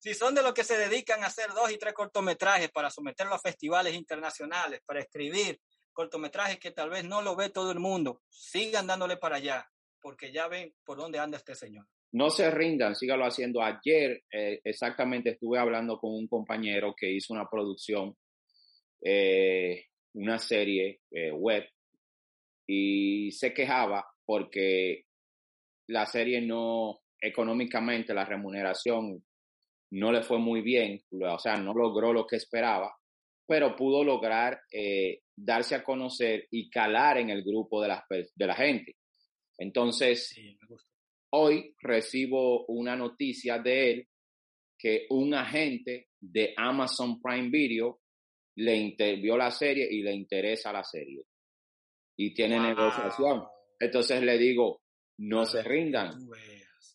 Si, 0.00 0.14
son 0.14 0.34
de 0.34 0.42
los 0.42 0.54
que 0.54 0.64
se 0.64 0.78
dedican 0.78 1.22
a 1.22 1.26
hacer 1.26 1.50
dos 1.50 1.70
y 1.70 1.76
tres 1.76 1.92
cortometrajes 1.92 2.70
para 2.70 2.90
someterlo 2.90 3.34
a 3.34 3.38
festivales 3.38 3.94
internacionales, 3.94 4.80
para 4.86 5.00
escribir 5.00 5.60
cortometrajes 5.92 6.58
que 6.58 6.70
tal 6.70 6.88
vez 6.88 7.04
no 7.04 7.20
lo 7.20 7.36
ve 7.36 7.50
todo 7.50 7.70
el 7.70 7.78
mundo, 7.80 8.22
sigan 8.30 8.86
dándole 8.86 9.18
para 9.18 9.36
allá, 9.36 9.70
porque 10.00 10.32
ya 10.32 10.48
ven 10.48 10.74
por 10.84 10.96
dónde 10.96 11.18
anda 11.18 11.36
este 11.36 11.54
señor 11.54 11.86
no 12.12 12.30
se 12.30 12.50
rindan, 12.50 12.96
sígalo 12.96 13.24
haciendo. 13.24 13.62
Ayer 13.62 14.24
eh, 14.32 14.60
exactamente 14.64 15.30
estuve 15.30 15.58
hablando 15.58 15.98
con 15.98 16.12
un 16.12 16.26
compañero 16.26 16.94
que 16.96 17.10
hizo 17.10 17.32
una 17.32 17.48
producción, 17.48 18.16
eh, 19.02 19.86
una 20.14 20.38
serie 20.38 21.00
eh, 21.10 21.30
web, 21.30 21.64
y 22.66 23.30
se 23.32 23.52
quejaba 23.52 24.06
porque 24.24 25.04
la 25.88 26.06
serie 26.06 26.40
no, 26.40 27.00
económicamente, 27.20 28.14
la 28.14 28.24
remuneración 28.24 29.24
no 29.92 30.12
le 30.12 30.22
fue 30.22 30.38
muy 30.38 30.60
bien, 30.60 31.02
o 31.10 31.38
sea, 31.38 31.56
no 31.56 31.74
logró 31.74 32.12
lo 32.12 32.26
que 32.26 32.36
esperaba, 32.36 32.94
pero 33.44 33.74
pudo 33.74 34.04
lograr 34.04 34.60
darse 35.34 35.74
a 35.74 35.82
conocer 35.82 36.46
y 36.52 36.70
calar 36.70 37.18
en 37.18 37.30
el 37.30 37.42
grupo 37.42 37.82
de 37.82 37.88
la, 37.88 38.06
de 38.08 38.46
la 38.46 38.54
gente. 38.54 38.94
Entonces, 39.58 40.28
sí, 40.28 40.56
Hoy 41.32 41.76
recibo 41.80 42.66
una 42.66 42.96
noticia 42.96 43.58
de 43.58 43.90
él 43.90 44.08
que 44.76 45.06
un 45.10 45.32
agente 45.32 46.08
de 46.18 46.52
Amazon 46.56 47.20
Prime 47.22 47.50
Video 47.50 48.00
le 48.56 49.16
vio 49.16 49.36
la 49.36 49.50
serie 49.50 49.88
y 49.90 50.02
le 50.02 50.12
interesa 50.12 50.72
la 50.72 50.84
serie. 50.84 51.24
Y 52.16 52.34
tiene 52.34 52.60
negociación. 52.60 53.44
Entonces 53.78 54.22
le 54.22 54.36
digo, 54.36 54.82
no 55.18 55.46
se 55.46 55.62
rindan, 55.62 56.18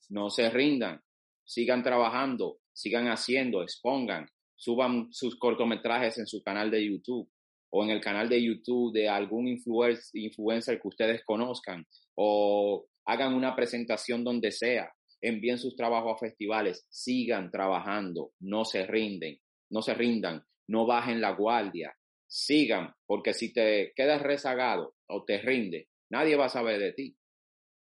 no 0.09 0.29
se 0.29 0.49
rindan, 0.49 1.01
sigan 1.43 1.83
trabajando, 1.83 2.59
sigan 2.73 3.07
haciendo, 3.07 3.61
expongan, 3.61 4.27
suban 4.55 5.11
sus 5.11 5.37
cortometrajes 5.37 6.17
en 6.17 6.27
su 6.27 6.43
canal 6.43 6.71
de 6.71 6.85
YouTube 6.85 7.29
o 7.71 7.83
en 7.83 7.89
el 7.89 8.01
canal 8.01 8.29
de 8.29 8.41
YouTube 8.41 8.93
de 8.93 9.09
algún 9.09 9.47
influencer 9.47 10.79
que 10.79 10.87
ustedes 10.87 11.23
conozcan 11.25 11.85
o 12.15 12.85
hagan 13.05 13.33
una 13.33 13.55
presentación 13.55 14.23
donde 14.23 14.51
sea, 14.51 14.91
envíen 15.21 15.57
sus 15.57 15.75
trabajos 15.75 16.13
a 16.15 16.25
festivales, 16.25 16.85
sigan 16.89 17.51
trabajando, 17.51 18.31
no 18.39 18.65
se 18.65 18.85
rinden, 18.85 19.39
no 19.69 19.81
se 19.81 19.93
rindan, 19.93 20.43
no 20.67 20.85
bajen 20.85 21.21
la 21.21 21.31
guardia, 21.31 21.95
sigan, 22.27 22.93
porque 23.05 23.33
si 23.33 23.53
te 23.53 23.93
quedas 23.95 24.21
rezagado 24.21 24.95
o 25.07 25.23
te 25.23 25.39
rinde, 25.39 25.89
nadie 26.09 26.35
va 26.35 26.45
a 26.45 26.49
saber 26.49 26.79
de 26.79 26.93
ti. 26.93 27.17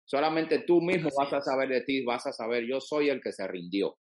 Solamente 0.05 0.59
tú 0.59 0.81
mismo 0.81 1.09
vas 1.17 1.31
a 1.33 1.41
saber 1.41 1.69
de 1.69 1.81
ti, 1.81 2.03
vas 2.03 2.25
a 2.27 2.33
saber, 2.33 2.65
yo 2.65 2.81
soy 2.81 3.09
el 3.09 3.21
que 3.21 3.31
se 3.31 3.47
rindió. 3.47 3.97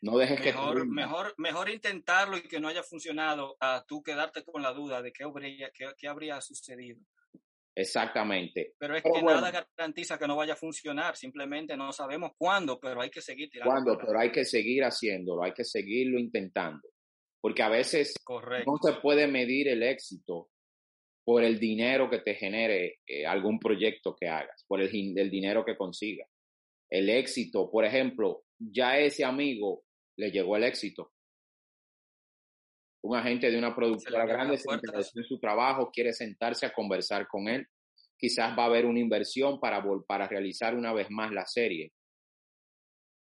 No 0.00 0.16
dejes 0.16 0.40
mejor, 0.40 0.78
que 0.78 0.84
mejor, 0.84 1.34
mejor 1.38 1.70
intentarlo 1.70 2.36
y 2.36 2.42
que 2.42 2.60
no 2.60 2.68
haya 2.68 2.84
funcionado 2.84 3.56
a 3.60 3.84
tú 3.86 4.02
quedarte 4.02 4.44
con 4.44 4.62
la 4.62 4.72
duda 4.72 5.02
de 5.02 5.12
qué 5.12 5.24
habría, 5.24 5.70
qué, 5.72 5.92
qué 5.96 6.08
habría 6.08 6.40
sucedido. 6.40 7.00
Exactamente. 7.78 8.74
Pero 8.76 8.96
es 8.96 9.04
que 9.04 9.22
nada 9.22 9.52
garantiza 9.52 10.18
que 10.18 10.26
no 10.26 10.34
vaya 10.34 10.54
a 10.54 10.56
funcionar, 10.56 11.16
simplemente 11.16 11.76
no 11.76 11.92
sabemos 11.92 12.32
cuándo, 12.36 12.80
pero 12.80 13.00
hay 13.00 13.08
que 13.08 13.20
seguir 13.20 13.48
tirando. 13.50 13.70
Cuándo, 13.70 13.96
pero 14.04 14.18
hay 14.18 14.32
que 14.32 14.44
seguir 14.44 14.82
haciéndolo, 14.82 15.44
hay 15.44 15.52
que 15.52 15.62
seguirlo 15.62 16.18
intentando. 16.18 16.88
Porque 17.40 17.62
a 17.62 17.68
veces 17.68 18.16
no 18.28 18.78
se 18.82 18.94
puede 19.00 19.28
medir 19.28 19.68
el 19.68 19.84
éxito 19.84 20.50
por 21.24 21.44
el 21.44 21.60
dinero 21.60 22.10
que 22.10 22.18
te 22.18 22.34
genere 22.34 22.98
eh, 23.06 23.24
algún 23.24 23.60
proyecto 23.60 24.16
que 24.16 24.26
hagas, 24.26 24.64
por 24.66 24.80
el, 24.80 24.90
el 25.16 25.30
dinero 25.30 25.64
que 25.64 25.76
consigas. 25.76 26.28
El 26.90 27.08
éxito, 27.08 27.70
por 27.70 27.84
ejemplo, 27.84 28.42
ya 28.58 28.98
ese 28.98 29.24
amigo 29.24 29.84
le 30.16 30.32
llegó 30.32 30.56
el 30.56 30.64
éxito. 30.64 31.12
Un 33.08 33.16
agente 33.16 33.50
de 33.50 33.56
una 33.56 33.74
productora 33.74 34.26
grande 34.26 34.58
se 34.58 34.70
interesó 34.70 35.18
en 35.18 35.24
su 35.24 35.38
trabajo, 35.38 35.90
quiere 35.90 36.12
sentarse 36.12 36.66
a 36.66 36.74
conversar 36.74 37.26
con 37.26 37.48
él. 37.48 37.66
Quizás 38.18 38.50
va 38.50 38.64
a 38.64 38.66
haber 38.66 38.84
una 38.84 39.00
inversión 39.00 39.58
para, 39.58 39.82
para 40.06 40.28
realizar 40.28 40.74
una 40.74 40.92
vez 40.92 41.06
más 41.08 41.32
la 41.32 41.46
serie 41.46 41.94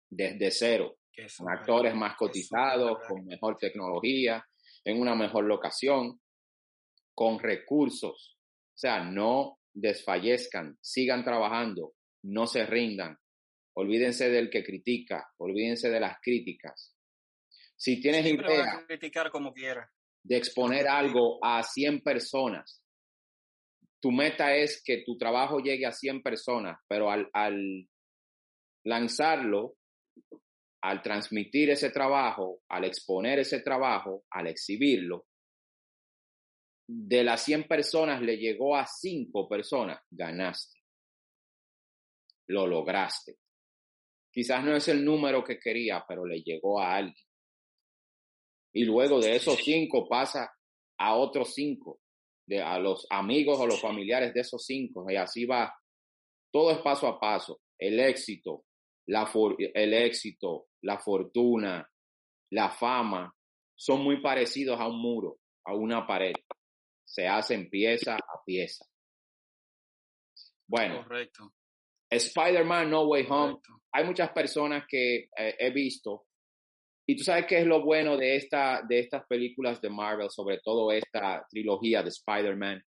desde 0.10 0.50
cero, 0.50 0.98
con 1.38 1.52
actores 1.52 1.94
más 1.94 2.16
cotizados, 2.16 2.98
con 3.08 3.24
mejor 3.28 3.56
tecnología, 3.58 4.44
en 4.84 5.00
una 5.00 5.14
mejor 5.14 5.44
locación, 5.44 6.20
con 7.14 7.38
recursos. 7.38 8.36
O 8.74 8.78
sea, 8.80 9.04
no 9.04 9.60
desfallezcan, 9.72 10.76
sigan 10.82 11.24
trabajando, 11.24 11.94
no 12.24 12.48
se 12.48 12.66
rindan. 12.66 13.16
Olvídense 13.76 14.32
del 14.32 14.50
que 14.50 14.64
critica, 14.64 15.28
olvídense 15.38 15.92
de 15.92 16.00
las 16.00 16.18
críticas. 16.20 16.97
Si 17.78 18.02
tienes 18.02 18.26
idea 18.26 18.84
criticar 18.88 19.30
como 19.30 19.54
quiera. 19.54 19.90
de 20.24 20.36
exponer 20.36 20.88
algo 20.88 21.38
a 21.44 21.62
100 21.62 22.02
personas, 22.02 22.84
tu 24.02 24.12
meta 24.12 24.56
es 24.56 24.82
que 24.84 25.04
tu 25.06 25.16
trabajo 25.16 25.60
llegue 25.60 25.86
a 25.86 25.92
100 25.92 26.24
personas, 26.24 26.80
pero 26.88 27.12
al, 27.12 27.30
al 27.34 27.88
lanzarlo, 28.84 29.76
al 30.82 31.04
transmitir 31.04 31.70
ese 31.70 31.92
trabajo, 31.92 32.62
al 32.68 32.86
exponer 32.86 33.40
ese 33.40 33.62
trabajo, 33.62 34.24
al 34.32 34.48
exhibirlo, 34.48 35.28
de 36.88 37.24
las 37.24 37.44
100 37.44 37.68
personas 37.68 38.22
le 38.24 38.38
llegó 38.38 38.76
a 38.76 38.88
5 38.88 39.48
personas, 39.48 40.02
ganaste. 40.10 40.80
Lo 42.48 42.66
lograste. 42.66 43.38
Quizás 44.32 44.64
no 44.64 44.76
es 44.76 44.88
el 44.88 45.06
número 45.06 45.44
que 45.44 45.60
quería, 45.60 46.04
pero 46.08 46.26
le 46.26 46.42
llegó 46.42 46.82
a 46.82 46.96
alguien 46.96 47.27
y 48.78 48.86
luego 48.86 49.20
de 49.20 49.36
esos 49.36 49.58
cinco 49.58 50.08
pasa 50.08 50.52
a 51.00 51.16
otros 51.16 51.56
cinco, 51.56 52.00
de, 52.48 52.62
a 52.62 52.78
los 52.78 53.08
amigos 53.10 53.60
o 53.60 53.66
los 53.66 53.82
familiares 53.82 54.36
de 54.36 54.42
esos 54.42 54.64
cinco, 54.64 55.10
y 55.10 55.16
así 55.16 55.46
va. 55.46 55.74
Todo 56.54 56.70
es 56.72 56.78
paso 56.78 57.08
a 57.08 57.20
paso. 57.20 57.60
El 57.80 58.00
éxito, 58.00 58.66
la 59.08 59.32
el 59.74 59.94
éxito, 59.96 60.68
la 60.84 61.00
fortuna, 61.00 61.90
la 62.52 62.70
fama, 62.70 63.34
son 63.76 64.04
muy 64.04 64.22
parecidos 64.22 64.80
a 64.80 64.88
un 64.88 65.02
muro, 65.02 65.40
a 65.66 65.74
una 65.74 66.06
pared. 66.06 66.36
Se 67.04 67.28
hacen 67.28 67.72
pieza 67.72 68.16
a 68.16 68.44
pieza. 68.46 68.86
Bueno, 70.68 71.02
Correcto. 71.02 71.52
Spider-Man 72.12 72.92
No 72.92 73.08
Way 73.08 73.26
Home. 73.28 73.58
Hay 73.92 74.06
muchas 74.06 74.30
personas 74.32 74.86
que 74.88 75.30
eh, 75.36 75.56
he 75.58 75.72
visto 75.72 76.27
Y 77.10 77.16
tú 77.16 77.24
sabes 77.24 77.46
qué 77.48 77.60
es 77.60 77.66
lo 77.66 77.84
bueno 77.84 78.18
de, 78.18 78.36
esta, 78.36 78.84
de 78.88 79.00
estas 79.00 79.26
películas 79.28 79.80
de 79.80 79.90
Marvel, 79.90 80.30
sobre 80.30 80.60
todo 80.60 80.92
esta 80.92 81.46
trilogía 81.50 82.04
de 82.04 82.10
Spider-Man, 82.10 82.84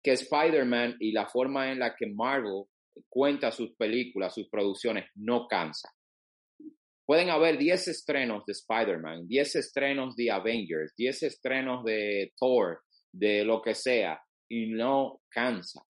que 0.00 0.12
Spider-Man 0.12 0.96
y 1.00 1.10
la 1.10 1.26
forma 1.26 1.72
en 1.72 1.80
la 1.80 1.96
que 1.96 2.06
Marvel 2.06 2.66
cuenta 3.08 3.50
sus 3.50 3.74
películas, 3.74 4.34
sus 4.34 4.48
producciones, 4.48 5.06
no 5.16 5.48
cansa. 5.48 5.90
Pueden 7.04 7.30
haber 7.30 7.58
10 7.58 7.88
estrenos 7.88 8.44
de 8.46 8.52
Spider-Man, 8.52 9.26
10 9.26 9.56
estrenos 9.56 10.14
de 10.14 10.30
Avengers, 10.30 10.94
10 10.96 11.24
estrenos 11.24 11.84
de 11.84 12.32
Thor, 12.38 12.82
de 13.10 13.44
lo 13.44 13.60
que 13.60 13.74
sea, 13.74 14.22
y 14.48 14.66
no 14.66 15.22
cansa, 15.28 15.82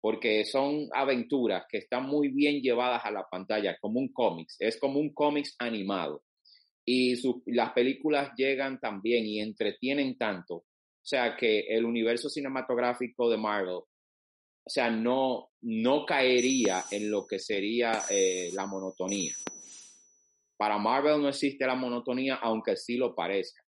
porque 0.00 0.46
son 0.46 0.88
aventuras 0.94 1.64
que 1.68 1.78
están 1.78 2.04
muy 2.06 2.28
bien 2.28 2.62
llevadas 2.62 3.04
a 3.04 3.10
la 3.10 3.26
pantalla, 3.28 3.76
como 3.80 4.00
un 4.00 4.12
cómics, 4.12 4.56
es 4.60 4.78
como 4.78 4.98
un 4.98 5.12
cómics 5.12 5.54
animado. 5.58 6.22
Y 6.92 7.14
las 7.52 7.70
películas 7.70 8.32
llegan 8.36 8.80
también 8.80 9.24
y 9.24 9.38
entretienen 9.38 10.18
tanto, 10.18 10.56
o 10.56 10.66
sea 11.00 11.36
que 11.36 11.60
el 11.68 11.84
universo 11.84 12.28
cinematográfico 12.28 13.30
de 13.30 13.36
Marvel, 13.36 13.76
o 13.76 13.86
sea, 14.66 14.90
no, 14.90 15.50
no 15.60 16.04
caería 16.04 16.82
en 16.90 17.08
lo 17.08 17.28
que 17.28 17.38
sería 17.38 17.92
eh, 18.10 18.50
la 18.54 18.66
monotonía. 18.66 19.32
Para 20.56 20.78
Marvel 20.78 21.22
no 21.22 21.28
existe 21.28 21.64
la 21.64 21.76
monotonía, 21.76 22.40
aunque 22.42 22.76
sí 22.76 22.96
lo 22.96 23.14
parezca. 23.14 23.62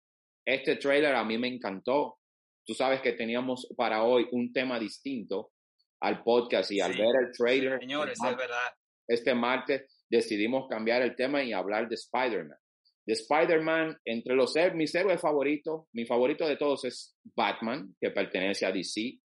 Este 0.44 0.74
trailer 0.74 1.14
a 1.14 1.22
mí 1.22 1.38
me 1.38 1.46
encantó. 1.46 2.18
Tú 2.66 2.74
sabes 2.74 3.00
que 3.02 3.12
teníamos 3.12 3.68
para 3.76 4.02
hoy 4.02 4.26
un 4.32 4.52
tema 4.52 4.80
distinto 4.80 5.52
al 6.00 6.24
podcast 6.24 6.72
y 6.72 6.80
al 6.80 6.90
ver 6.94 7.14
el 7.24 7.30
trailer. 7.30 7.78
Señores, 7.78 8.18
es 8.20 8.36
verdad. 8.36 8.68
Este 9.06 9.32
martes 9.32 10.04
decidimos 10.10 10.66
cambiar 10.68 11.02
el 11.02 11.14
tema 11.14 11.44
y 11.44 11.52
hablar 11.52 11.88
de 11.88 11.94
Spider-Man. 11.94 12.58
De 13.04 13.14
Spider-Man, 13.14 13.98
entre 14.04 14.34
los 14.34 14.54
mis 14.74 14.94
héroes 14.94 15.20
favoritos, 15.20 15.86
mi 15.92 16.06
favorito 16.06 16.46
de 16.46 16.56
todos 16.56 16.84
es 16.84 17.16
Batman, 17.34 17.94
que 18.00 18.10
pertenece 18.10 18.64
a 18.64 18.72
DC. 18.72 19.18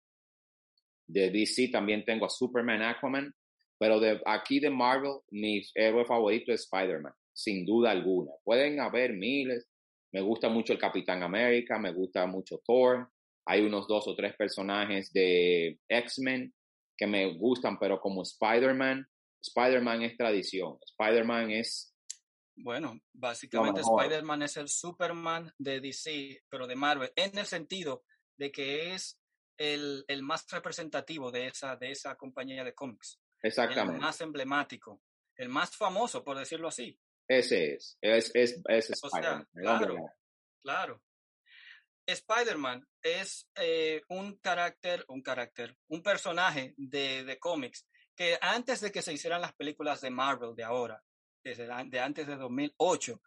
De 1.08 1.30
DC 1.30 1.70
también 1.72 2.06
tengo 2.06 2.26
a 2.26 2.30
Superman, 2.30 2.82
Aquaman, 2.82 3.34
pero 3.78 4.00
de 4.00 4.22
aquí 4.26 4.60
de 4.60 4.70
Marvel, 4.70 5.20
mi 5.32 5.62
héroe 5.74 6.06
favorito 6.06 6.54
es 6.54 6.62
Spider-Man, 6.62 7.14
sin 7.34 7.66
duda 7.66 7.92
alguna. 7.92 8.32
Pueden 8.44 8.80
haber 8.80 9.14
miles. 9.14 9.68
Me 10.14 10.22
gusta 10.22 10.48
mucho 10.48 10.72
el 10.72 10.80
Capitán 10.80 11.24
América, 11.24 11.78
me 11.78 11.92
gusta 11.92 12.26
mucho 12.26 12.62
Thor, 12.66 13.10
hay 13.46 13.62
unos 13.62 13.88
dos 13.88 14.08
o 14.08 14.16
tres 14.16 14.36
personajes 14.36 15.12
de 15.14 15.78
X-Men 15.88 16.54
que 16.98 17.06
me 17.06 17.38
gustan, 17.38 17.78
pero 17.78 18.00
como 18.00 18.24
Spider-Man, 18.24 19.08
Spider-Man 19.42 20.02
es 20.04 20.18
tradición. 20.18 20.78
Spider-Man 20.82 21.52
es... 21.52 21.95
Bueno, 22.58 23.00
básicamente 23.14 23.82
Spider-Man 23.82 24.44
es 24.44 24.58
el 24.58 24.70
Superman 24.70 25.52
de 25.58 25.82
DC, 25.82 26.44
pero 26.50 26.68
de 26.68 26.76
Marvel, 26.76 27.12
en 27.16 27.38
el 27.38 27.46
sentido 27.46 28.04
de 28.38 28.52
que 28.52 28.94
es 28.94 29.20
el, 29.58 30.06
el 30.08 30.24
más 30.24 30.50
representativo 30.50 31.32
de 31.32 31.48
esa, 31.48 31.76
de 31.76 31.92
esa 31.92 32.16
compañía 32.16 32.64
de 32.64 32.74
cómics. 32.74 33.20
Exactamente. 33.42 33.96
El 33.96 34.02
más 34.02 34.22
emblemático, 34.22 35.02
el 35.36 35.50
más 35.50 35.76
famoso, 35.76 36.24
por 36.24 36.38
decirlo 36.38 36.70
así. 36.70 36.98
Ese 37.28 37.74
es, 37.74 37.98
es, 38.02 38.32
es, 38.34 38.62
es 38.68 38.90
Spider-Man. 38.92 39.48
claro, 39.54 39.96
claro. 40.62 41.02
Spider-Man 42.08 42.88
es 43.02 43.50
eh, 43.56 44.02
un 44.10 44.38
carácter, 44.38 45.04
un 45.08 45.22
carácter, 45.22 45.76
un 45.88 46.04
personaje 46.04 46.74
de, 46.78 47.24
de 47.24 47.40
cómics 47.40 47.88
que 48.16 48.38
antes 48.40 48.82
de 48.82 48.92
que 48.92 49.02
se 49.02 49.14
hicieran 49.14 49.42
las 49.42 49.54
películas 49.54 50.02
de 50.02 50.10
Marvel 50.10 50.56
de 50.56 50.64
ahora, 50.64 51.04
desde 51.46 51.68
de 51.68 52.00
antes 52.00 52.26
de 52.26 52.36
2008, 52.36 53.22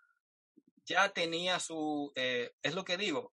ya 0.85 1.09
tenía 1.11 1.61
su, 1.61 2.13
eh, 2.17 2.51
es 2.63 2.75
lo 2.75 2.85
que 2.85 2.97
digo, 2.97 3.33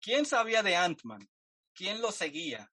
¿quién 0.00 0.26
sabía 0.26 0.62
de 0.62 0.76
Ant-Man? 0.76 1.26
¿Quién 1.74 2.02
lo 2.02 2.12
seguía? 2.12 2.70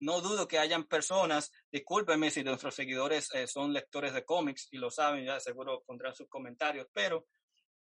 No 0.00 0.22
dudo 0.22 0.48
que 0.48 0.58
hayan 0.58 0.84
personas, 0.84 1.52
discúlpenme 1.70 2.30
si 2.30 2.42
nuestros 2.42 2.74
seguidores 2.74 3.28
eh, 3.34 3.46
son 3.46 3.74
lectores 3.74 4.14
de 4.14 4.24
cómics 4.24 4.68
y 4.70 4.78
lo 4.78 4.90
saben, 4.90 5.26
ya 5.26 5.38
seguro 5.40 5.84
pondrán 5.86 6.14
sus 6.14 6.28
comentarios, 6.28 6.86
pero 6.94 7.26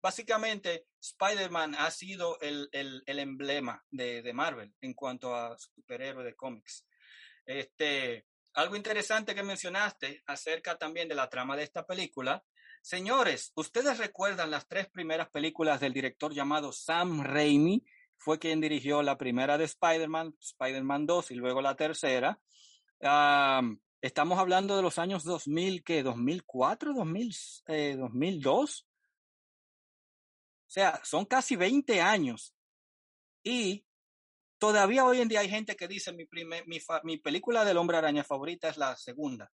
básicamente 0.01 0.87
Spider-Man 1.01 1.75
ha 1.75 1.91
sido 1.91 2.39
el, 2.39 2.69
emblema 3.05 3.83
de, 3.89 4.31
Marvel 4.33 4.73
en 4.79 4.93
cuanto 4.93 5.35
a 5.35 5.57
superhéroe 5.57 6.23
de 6.23 6.35
cómics. 6.35 6.87
Este, 7.45 8.25
algo 8.55 8.75
interesante 8.75 9.35
que 9.35 9.43
mencionaste 9.43 10.23
acerca 10.25 10.77
también 10.77 11.07
de 11.07 11.15
la 11.15 11.29
trama 11.29 11.55
de 11.57 11.63
esta 11.63 11.85
película. 11.85 12.43
Señores, 12.81 13.51
¿ustedes 13.55 13.97
recuerdan 13.97 14.49
las 14.49 14.67
tres 14.67 14.87
primeras 14.87 15.29
películas 15.29 15.79
del 15.79 15.93
director 15.93 16.33
llamado 16.33 16.71
Sam 16.71 17.21
Raimi? 17.21 17.85
Fue 18.17 18.39
quien 18.39 18.61
dirigió 18.61 19.03
la 19.03 19.17
primera 19.17 19.57
de 19.57 19.65
Spider-Man, 19.65 20.35
Spider-Man 20.39 21.05
2 21.05 21.31
y 21.31 21.35
luego 21.35 21.61
la 21.61 21.75
tercera. 21.75 22.39
estamos 24.01 24.39
hablando 24.39 24.77
de 24.77 24.83
los 24.83 24.99
años 24.99 25.23
2000, 25.23 25.83
¿qué? 25.83 26.03
¿2004? 26.03 26.93
¿2000, 26.93 27.97
2002? 27.97 28.87
O 30.67 30.69
sea, 30.69 31.01
son 31.03 31.25
casi 31.25 31.55
20 31.55 32.01
años. 32.01 32.55
Y 33.43 33.84
todavía 34.57 35.05
hoy 35.05 35.21
en 35.21 35.27
día 35.27 35.41
hay 35.41 35.49
gente 35.49 35.75
que 35.75 35.87
dice, 35.87 36.13
mi, 36.13 36.25
mi, 37.03 37.17
película 37.17 37.65
del 37.65 37.77
hombre 37.77 37.97
araña 37.97 38.23
favorita 38.23 38.69
es 38.69 38.77
la 38.77 38.95
segunda, 38.95 39.51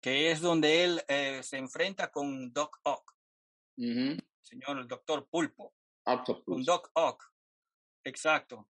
que 0.00 0.30
es 0.30 0.40
donde 0.40 0.84
él 0.84 1.02
eh, 1.08 1.40
se 1.42 1.58
enfrenta 1.58 2.10
con 2.10 2.52
Doc 2.52 2.78
Ock. 2.82 3.12
Señor, 3.76 4.78
el 4.78 4.88
doctor 4.88 5.26
Pulpo. 5.28 5.74
Con 6.44 6.64
Doc 6.64 6.90
Ock. 6.94 7.32
Exacto. 8.04 8.68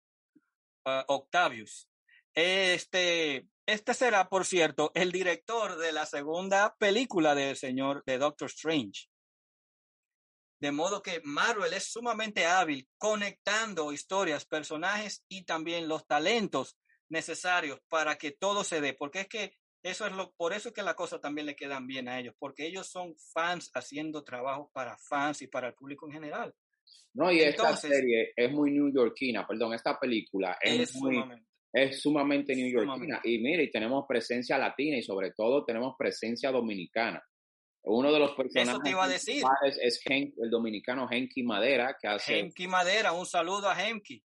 Uh, 0.85 1.03
Octavius. 1.07 1.87
Este, 2.33 3.47
este 3.65 3.93
será, 3.93 4.29
por 4.29 4.45
cierto, 4.45 4.91
el 4.95 5.11
director 5.11 5.77
de 5.77 5.91
la 5.91 6.05
segunda 6.05 6.75
película 6.77 7.35
del 7.35 7.55
señor 7.55 8.03
de 8.05 8.17
Doctor 8.17 8.47
Strange. 8.47 9.08
De 10.59 10.71
modo 10.71 11.01
que 11.01 11.21
Marvel 11.23 11.73
es 11.73 11.85
sumamente 11.85 12.45
hábil 12.45 12.87
conectando 12.97 13.93
historias, 13.93 14.45
personajes 14.45 15.23
y 15.29 15.43
también 15.45 15.87
los 15.87 16.05
talentos 16.05 16.77
necesarios 17.09 17.79
para 17.89 18.17
que 18.17 18.31
todo 18.31 18.63
se 18.63 18.81
dé, 18.81 18.93
porque 18.93 19.21
es 19.21 19.27
que 19.27 19.53
eso 19.81 20.05
es 20.05 20.11
lo, 20.11 20.33
por 20.33 20.53
eso 20.53 20.69
es 20.69 20.75
que 20.75 20.83
la 20.83 20.93
cosa 20.93 21.21
también 21.21 21.47
le 21.47 21.55
quedan 21.55 21.87
bien 21.87 22.09
a 22.09 22.19
ellos, 22.19 22.35
porque 22.37 22.65
ellos 22.67 22.87
son 22.87 23.15
fans 23.33 23.71
haciendo 23.73 24.23
trabajo 24.23 24.69
para 24.73 24.97
fans 24.97 25.41
y 25.41 25.47
para 25.47 25.69
el 25.69 25.73
público 25.73 26.05
en 26.07 26.13
general. 26.13 26.53
No, 27.13 27.31
y 27.31 27.39
esta 27.39 27.75
serie 27.75 28.33
es 28.35 28.51
muy 28.51 28.71
newyorkina, 28.71 29.47
perdón, 29.47 29.73
esta 29.73 29.97
película 29.97 30.57
es, 30.61 30.93
muy, 30.95 31.15
sumamente, 31.15 31.47
es 31.73 32.01
sumamente. 32.01 32.53
Y 33.23 33.39
mire, 33.39 33.63
y 33.63 33.71
tenemos 33.71 34.05
presencia 34.07 34.57
latina 34.57 34.97
y 34.97 35.01
sobre 35.01 35.31
todo 35.31 35.63
tenemos 35.63 35.95
presencia 35.97 36.51
dominicana. 36.51 37.23
Uno 37.83 38.11
de 38.11 38.19
los 38.19 38.31
personajes 38.31 38.81
te 38.83 38.89
iba 38.89 39.03
a 39.03 39.07
decir. 39.07 39.43
es 39.63 40.01
el 40.07 40.49
dominicano 40.49 41.07
Henky 41.09 41.43
Madera, 41.43 41.97
que 41.99 42.07
hace... 42.07 42.39
Henky 42.39 42.67
Madera, 42.67 43.13
un 43.13 43.25
saludo 43.25 43.69
a 43.69 43.81
Henky. 43.81 44.21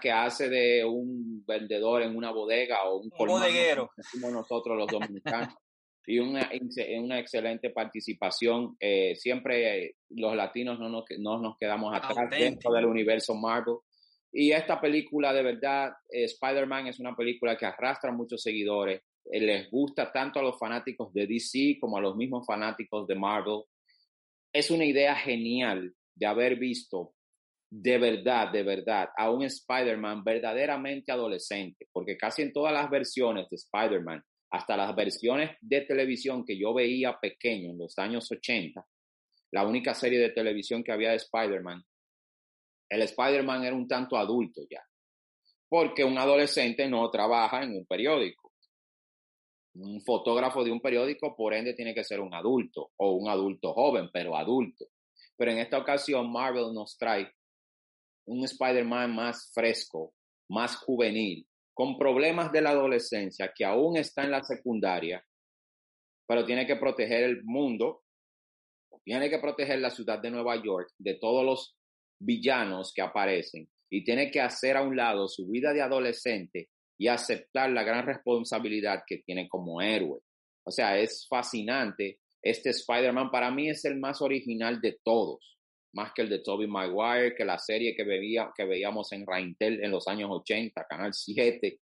que 0.00 0.10
hace 0.10 0.48
de 0.48 0.84
un 0.84 1.44
vendedor 1.46 2.02
en 2.02 2.16
una 2.16 2.30
bodega 2.30 2.84
o 2.84 2.98
un, 2.98 3.10
un 3.16 3.28
bodeguero. 3.28 3.90
Como 4.12 4.30
nosotros 4.30 4.76
los 4.76 4.86
dominicanos. 4.86 5.54
y 6.06 6.18
una, 6.18 6.50
una 6.98 7.18
excelente 7.18 7.70
participación. 7.70 8.76
Eh, 8.80 9.14
siempre 9.16 9.96
los 10.10 10.34
latinos 10.34 10.78
no 10.78 10.88
nos, 10.88 11.04
no 11.18 11.38
nos 11.38 11.56
quedamos 11.58 11.94
atrás 11.94 12.30
dentro 12.30 12.72
del 12.72 12.86
universo 12.86 13.34
Marvel. 13.34 13.76
Y 14.32 14.52
esta 14.52 14.80
película, 14.80 15.32
de 15.32 15.42
verdad, 15.42 15.92
eh, 16.10 16.24
Spider-Man 16.24 16.86
es 16.86 16.98
una 16.98 17.14
película 17.14 17.56
que 17.56 17.66
arrastra 17.66 18.12
muchos 18.12 18.42
seguidores. 18.42 19.02
Eh, 19.30 19.40
les 19.40 19.70
gusta 19.70 20.10
tanto 20.10 20.38
a 20.38 20.42
los 20.42 20.58
fanáticos 20.58 21.12
de 21.12 21.26
DC 21.26 21.78
como 21.80 21.96
a 21.96 22.00
los 22.00 22.16
mismos 22.16 22.44
fanáticos 22.46 23.06
de 23.06 23.14
Marvel. 23.14 23.62
Es 24.52 24.70
una 24.70 24.84
idea 24.84 25.14
genial 25.16 25.94
de 26.14 26.26
haber 26.26 26.56
visto 26.56 27.14
de 27.74 27.96
verdad, 27.96 28.52
de 28.52 28.62
verdad, 28.62 29.08
a 29.16 29.30
un 29.30 29.44
Spider-Man 29.44 30.22
verdaderamente 30.22 31.10
adolescente, 31.10 31.88
porque 31.90 32.18
casi 32.18 32.42
en 32.42 32.52
todas 32.52 32.72
las 32.72 32.90
versiones 32.90 33.48
de 33.48 33.56
Spider-Man, 33.56 34.22
hasta 34.50 34.76
las 34.76 34.94
versiones 34.94 35.56
de 35.62 35.80
televisión 35.80 36.44
que 36.44 36.58
yo 36.58 36.74
veía 36.74 37.18
pequeño 37.18 37.70
en 37.70 37.78
los 37.78 37.98
años 37.98 38.30
80, 38.30 38.86
la 39.52 39.66
única 39.66 39.94
serie 39.94 40.18
de 40.18 40.30
televisión 40.30 40.84
que 40.84 40.92
había 40.92 41.10
de 41.10 41.16
Spider-Man, 41.16 41.82
el 42.90 43.02
Spider-Man 43.02 43.64
era 43.64 43.74
un 43.74 43.88
tanto 43.88 44.18
adulto 44.18 44.60
ya, 44.70 44.82
porque 45.66 46.04
un 46.04 46.18
adolescente 46.18 46.86
no 46.86 47.10
trabaja 47.10 47.62
en 47.62 47.74
un 47.74 47.86
periódico 47.86 48.41
un 49.74 50.00
fotógrafo 50.02 50.64
de 50.64 50.70
un 50.70 50.80
periódico, 50.80 51.34
por 51.36 51.54
ende, 51.54 51.74
tiene 51.74 51.94
que 51.94 52.04
ser 52.04 52.20
un 52.20 52.34
adulto 52.34 52.90
o 52.96 53.12
un 53.12 53.28
adulto 53.28 53.72
joven, 53.72 54.10
pero 54.12 54.36
adulto. 54.36 54.86
Pero 55.36 55.52
en 55.52 55.58
esta 55.58 55.78
ocasión, 55.78 56.30
Marvel 56.30 56.74
nos 56.74 56.96
trae 56.98 57.30
un 58.26 58.44
Spider-Man 58.44 59.14
más 59.14 59.50
fresco, 59.52 60.14
más 60.48 60.76
juvenil, 60.76 61.46
con 61.74 61.96
problemas 61.96 62.52
de 62.52 62.60
la 62.60 62.70
adolescencia, 62.70 63.52
que 63.54 63.64
aún 63.64 63.96
está 63.96 64.24
en 64.24 64.30
la 64.30 64.42
secundaria, 64.42 65.24
pero 66.26 66.44
tiene 66.44 66.66
que 66.66 66.76
proteger 66.76 67.24
el 67.24 67.42
mundo 67.44 68.02
tiene 69.04 69.30
que 69.30 69.38
proteger 69.38 69.80
la 69.80 69.90
ciudad 69.90 70.20
de 70.20 70.30
Nueva 70.30 70.62
York 70.62 70.90
de 70.98 71.14
todos 71.14 71.44
los 71.44 71.76
villanos 72.20 72.92
que 72.94 73.02
aparecen 73.02 73.68
y 73.90 74.04
tiene 74.04 74.30
que 74.30 74.40
hacer 74.40 74.76
a 74.76 74.82
un 74.82 74.96
lado 74.96 75.28
su 75.28 75.48
vida 75.48 75.72
de 75.72 75.82
adolescente 75.82 76.68
y 77.02 77.08
aceptar 77.08 77.68
la 77.68 77.82
gran 77.82 78.06
responsabilidad 78.06 79.02
que 79.04 79.18
tiene 79.26 79.48
como 79.48 79.82
héroe. 79.82 80.20
O 80.64 80.70
sea, 80.70 80.96
es 80.96 81.26
fascinante. 81.28 82.20
Este 82.40 82.70
Spider-Man 82.70 83.28
para 83.28 83.50
mí 83.50 83.68
es 83.68 83.84
el 83.86 83.98
más 83.98 84.22
original 84.22 84.80
de 84.80 85.00
todos, 85.02 85.58
más 85.94 86.12
que 86.12 86.22
el 86.22 86.28
de 86.28 86.38
Tobey 86.38 86.68
Maguire, 86.68 87.34
que 87.34 87.44
la 87.44 87.58
serie 87.58 87.96
que, 87.96 88.04
veía, 88.04 88.52
que 88.56 88.64
veíamos 88.64 89.10
en 89.10 89.26
Raintel 89.26 89.82
en 89.82 89.90
los 89.90 90.06
años 90.06 90.30
80, 90.30 90.86
Canal 90.88 91.12
7. 91.12 91.80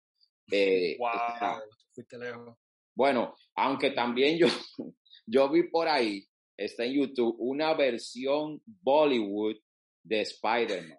Eh, 0.53 0.97
lejos. 2.19 2.57
Bueno, 2.93 3.37
aunque 3.55 3.93
también 3.93 4.37
yo, 4.37 4.49
yo 5.27 5.49
vi 5.49 5.69
por 5.69 5.87
ahí, 5.87 6.27
está 6.57 6.85
en 6.85 6.95
YouTube, 6.95 7.37
una 7.39 7.73
versión 7.75 8.61
Bollywood 8.65 9.57
de 10.03 10.23
Spider-Man. 10.23 10.99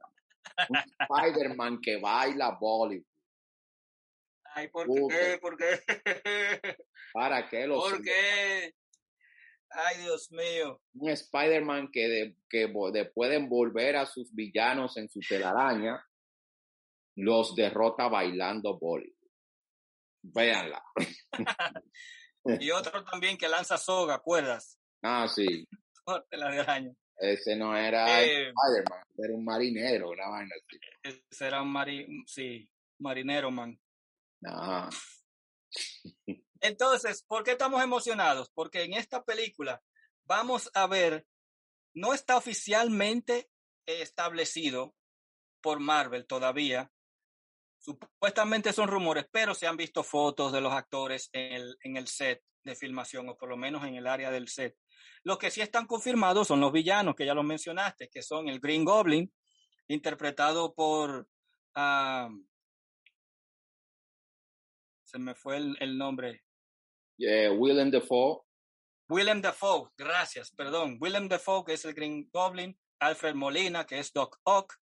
Un 0.69 0.77
Spider-Man 0.77 1.81
que 1.81 1.97
baila 1.97 2.57
Bollywood. 2.61 3.10
Ay, 4.53 4.67
¿por 4.69 4.87
qué? 4.87 5.37
¿Por 5.39 5.57
qué? 5.57 5.79
¿Para 7.13 7.49
qué 7.49 7.67
lo 7.67 7.79
¿Por 7.79 8.01
qué? 8.01 8.73
Ay, 9.69 9.97
Dios 9.99 10.31
mío. 10.31 10.81
Un 10.93 11.09
Spider-Man 11.09 11.89
que, 11.91 12.07
de, 12.07 12.35
que 12.49 12.71
después 12.91 13.29
de 13.29 13.37
envolver 13.37 13.95
a 13.95 14.05
sus 14.05 14.33
villanos 14.33 14.97
en 14.97 15.09
su 15.09 15.21
telaraña, 15.21 16.05
los 17.15 17.55
derrota 17.55 18.09
bailando 18.09 18.77
Bollywood. 18.77 19.15
Véanla. 20.23 20.83
y 22.59 22.71
otro 22.71 23.03
también 23.05 23.37
que 23.37 23.47
lanza 23.47 23.77
soga, 23.77 24.15
¿acuerdas? 24.15 24.77
Ah, 25.01 25.27
sí. 25.27 25.67
Ese 27.17 27.55
no 27.55 27.77
era 27.77 28.23
eh, 28.23 28.49
Spider-Man, 28.49 29.03
era 29.15 29.33
un 29.33 29.45
marinero, 29.45 30.09
una 30.09 30.27
vaina 30.27 30.55
así. 30.55 30.79
Ese 31.29 31.47
era 31.47 31.61
un 31.61 31.71
mari 31.71 32.23
sí, 32.25 32.67
marinero, 32.97 33.51
man. 33.51 33.79
Entonces, 36.61 37.23
¿por 37.23 37.43
qué 37.43 37.51
estamos 37.51 37.83
emocionados? 37.83 38.49
Porque 38.53 38.83
en 38.83 38.93
esta 38.93 39.23
película 39.23 39.81
vamos 40.25 40.69
a 40.73 40.87
ver, 40.87 41.25
no 41.93 42.13
está 42.13 42.37
oficialmente 42.37 43.49
establecido 43.85 44.95
por 45.61 45.79
Marvel 45.79 46.25
todavía. 46.25 46.91
Supuestamente 47.79 48.73
son 48.73 48.87
rumores, 48.87 49.25
pero 49.31 49.55
se 49.55 49.67
han 49.67 49.75
visto 49.75 50.03
fotos 50.03 50.51
de 50.51 50.61
los 50.61 50.71
actores 50.71 51.29
en 51.33 51.53
el, 51.53 51.77
en 51.83 51.97
el 51.97 52.07
set 52.07 52.41
de 52.63 52.75
filmación, 52.75 53.27
o 53.29 53.37
por 53.37 53.49
lo 53.49 53.57
menos 53.57 53.83
en 53.85 53.95
el 53.95 54.05
área 54.05 54.29
del 54.29 54.47
set. 54.47 54.75
Los 55.23 55.37
que 55.37 55.51
sí 55.51 55.61
están 55.61 55.87
confirmados 55.87 56.47
son 56.47 56.59
los 56.59 56.71
villanos, 56.71 57.15
que 57.15 57.25
ya 57.25 57.33
los 57.33 57.43
mencionaste, 57.43 58.09
que 58.09 58.21
son 58.21 58.49
el 58.49 58.59
Green 58.59 58.85
Goblin, 58.85 59.31
interpretado 59.87 60.73
por 60.73 61.27
ah, 61.75 62.29
se 65.11 65.19
me 65.19 65.35
fue 65.35 65.57
el, 65.57 65.97
nombre. 65.97 66.43
Willem 67.17 67.91
Dafoe. 67.91 68.43
Willem 69.09 69.41
Dafoe, 69.41 69.89
gracias, 69.97 70.51
perdón. 70.51 70.97
Willem 71.01 71.27
Dafoe, 71.27 71.65
que 71.65 71.73
es 71.73 71.83
el 71.83 71.93
Green 71.93 72.29
Goblin, 72.31 72.77
Alfred 72.99 73.35
Molina, 73.35 73.85
que 73.85 73.99
es 73.99 74.13
Doc 74.13 74.39
Ock. 74.43 74.75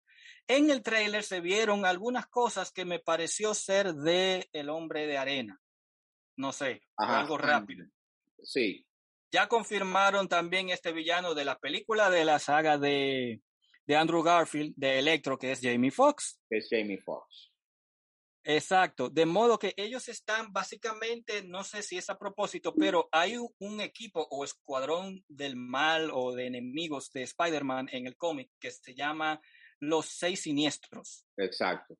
En 0.47 0.69
el 0.69 0.83
trailer 0.83 1.23
se 1.23 1.39
vieron 1.39 1.85
algunas 1.85 2.27
cosas 2.27 2.71
que 2.71 2.83
me 2.83 2.99
pareció 2.99 3.53
ser 3.53 3.93
de 3.93 4.49
El 4.51 4.69
Hombre 4.69 5.07
de 5.07 5.17
Arena. 5.17 5.61
No 6.35 6.51
sé, 6.51 6.81
algo 6.97 7.37
rápido. 7.37 7.85
Sí. 8.43 8.85
Ya 9.31 9.47
confirmaron 9.47 10.27
también 10.27 10.69
este 10.69 10.91
villano 10.91 11.35
de 11.35 11.45
la 11.45 11.57
película 11.57 12.09
de 12.09 12.25
la 12.25 12.39
saga 12.39 12.77
de, 12.77 13.41
de 13.85 13.95
Andrew 13.95 14.23
Garfield, 14.23 14.73
de 14.75 14.99
Electro, 14.99 15.37
que 15.37 15.53
es 15.53 15.61
Jamie 15.61 15.91
Foxx. 15.91 16.39
Es 16.49 16.67
Jamie 16.69 16.99
Foxx. 16.99 17.51
Exacto, 18.49 19.09
de 19.09 19.25
modo 19.25 19.59
que 19.59 19.73
ellos 19.75 20.07
están 20.07 20.53
básicamente, 20.53 21.43
no 21.43 21.65
sé 21.65 21.83
si 21.83 21.97
es 21.97 22.09
a 22.09 22.17
propósito, 22.17 22.73
pero 22.73 23.09
hay 23.11 23.35
un, 23.35 23.81
equipo 23.81 24.25
o 24.31 24.45
escuadrón 24.45 25.21
del 25.27 25.57
mal 25.57 26.09
o 26.13 26.33
de 26.33 26.47
enemigos 26.47 27.11
de 27.11 27.23
Spider-Man 27.23 27.89
en 27.91 28.07
el 28.07 28.15
cómic 28.15 28.49
que 28.57 28.71
se 28.71 28.95
llama 28.95 29.41
Los 29.81 30.05
Seis 30.05 30.43
Siniestros. 30.43 31.25
Exacto. 31.35 31.97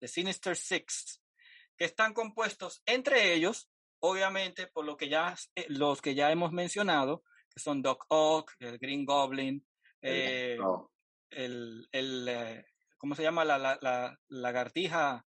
The 0.00 0.08
Sinister 0.08 0.56
Six, 0.56 1.22
que 1.76 1.84
están 1.84 2.12
compuestos 2.12 2.82
entre 2.84 3.32
ellos, 3.32 3.70
obviamente, 4.00 4.66
por 4.66 4.84
lo 4.84 4.96
que 4.96 5.08
ya, 5.08 5.36
eh, 5.54 5.66
los 5.68 6.02
que 6.02 6.16
ya 6.16 6.32
hemos 6.32 6.50
mencionado, 6.50 7.22
que 7.54 7.60
son 7.60 7.82
Doc 7.82 8.04
Ock, 8.08 8.50
el 8.58 8.78
Green 8.78 9.04
Goblin, 9.04 9.64
el, 10.00 10.60
eh, 11.30 11.88
eh, 11.92 12.64
¿cómo 12.98 13.14
se 13.14 13.22
llama? 13.22 13.44
La, 13.44 13.58
la, 13.58 13.78
la 13.80 14.18
lagartija 14.26 15.24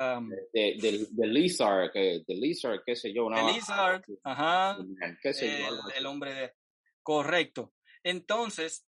Um, 0.00 0.30
de, 0.52 1.08
de, 1.10 1.26
Lizard, 1.26 1.90
que, 1.90 2.22
de 2.24 2.34
Lizard, 2.34 2.82
qué 2.86 2.94
sé 2.94 3.12
yo. 3.12 3.26
Una, 3.26 3.50
Lizard, 3.50 4.04
ajá. 4.22 4.78
Qué 5.20 5.34
sé 5.34 5.58
yo, 5.58 5.76
el, 5.96 6.06
hombre 6.06 6.34
de... 6.34 6.54
Correcto. 7.02 7.74
Entonces, 8.04 8.86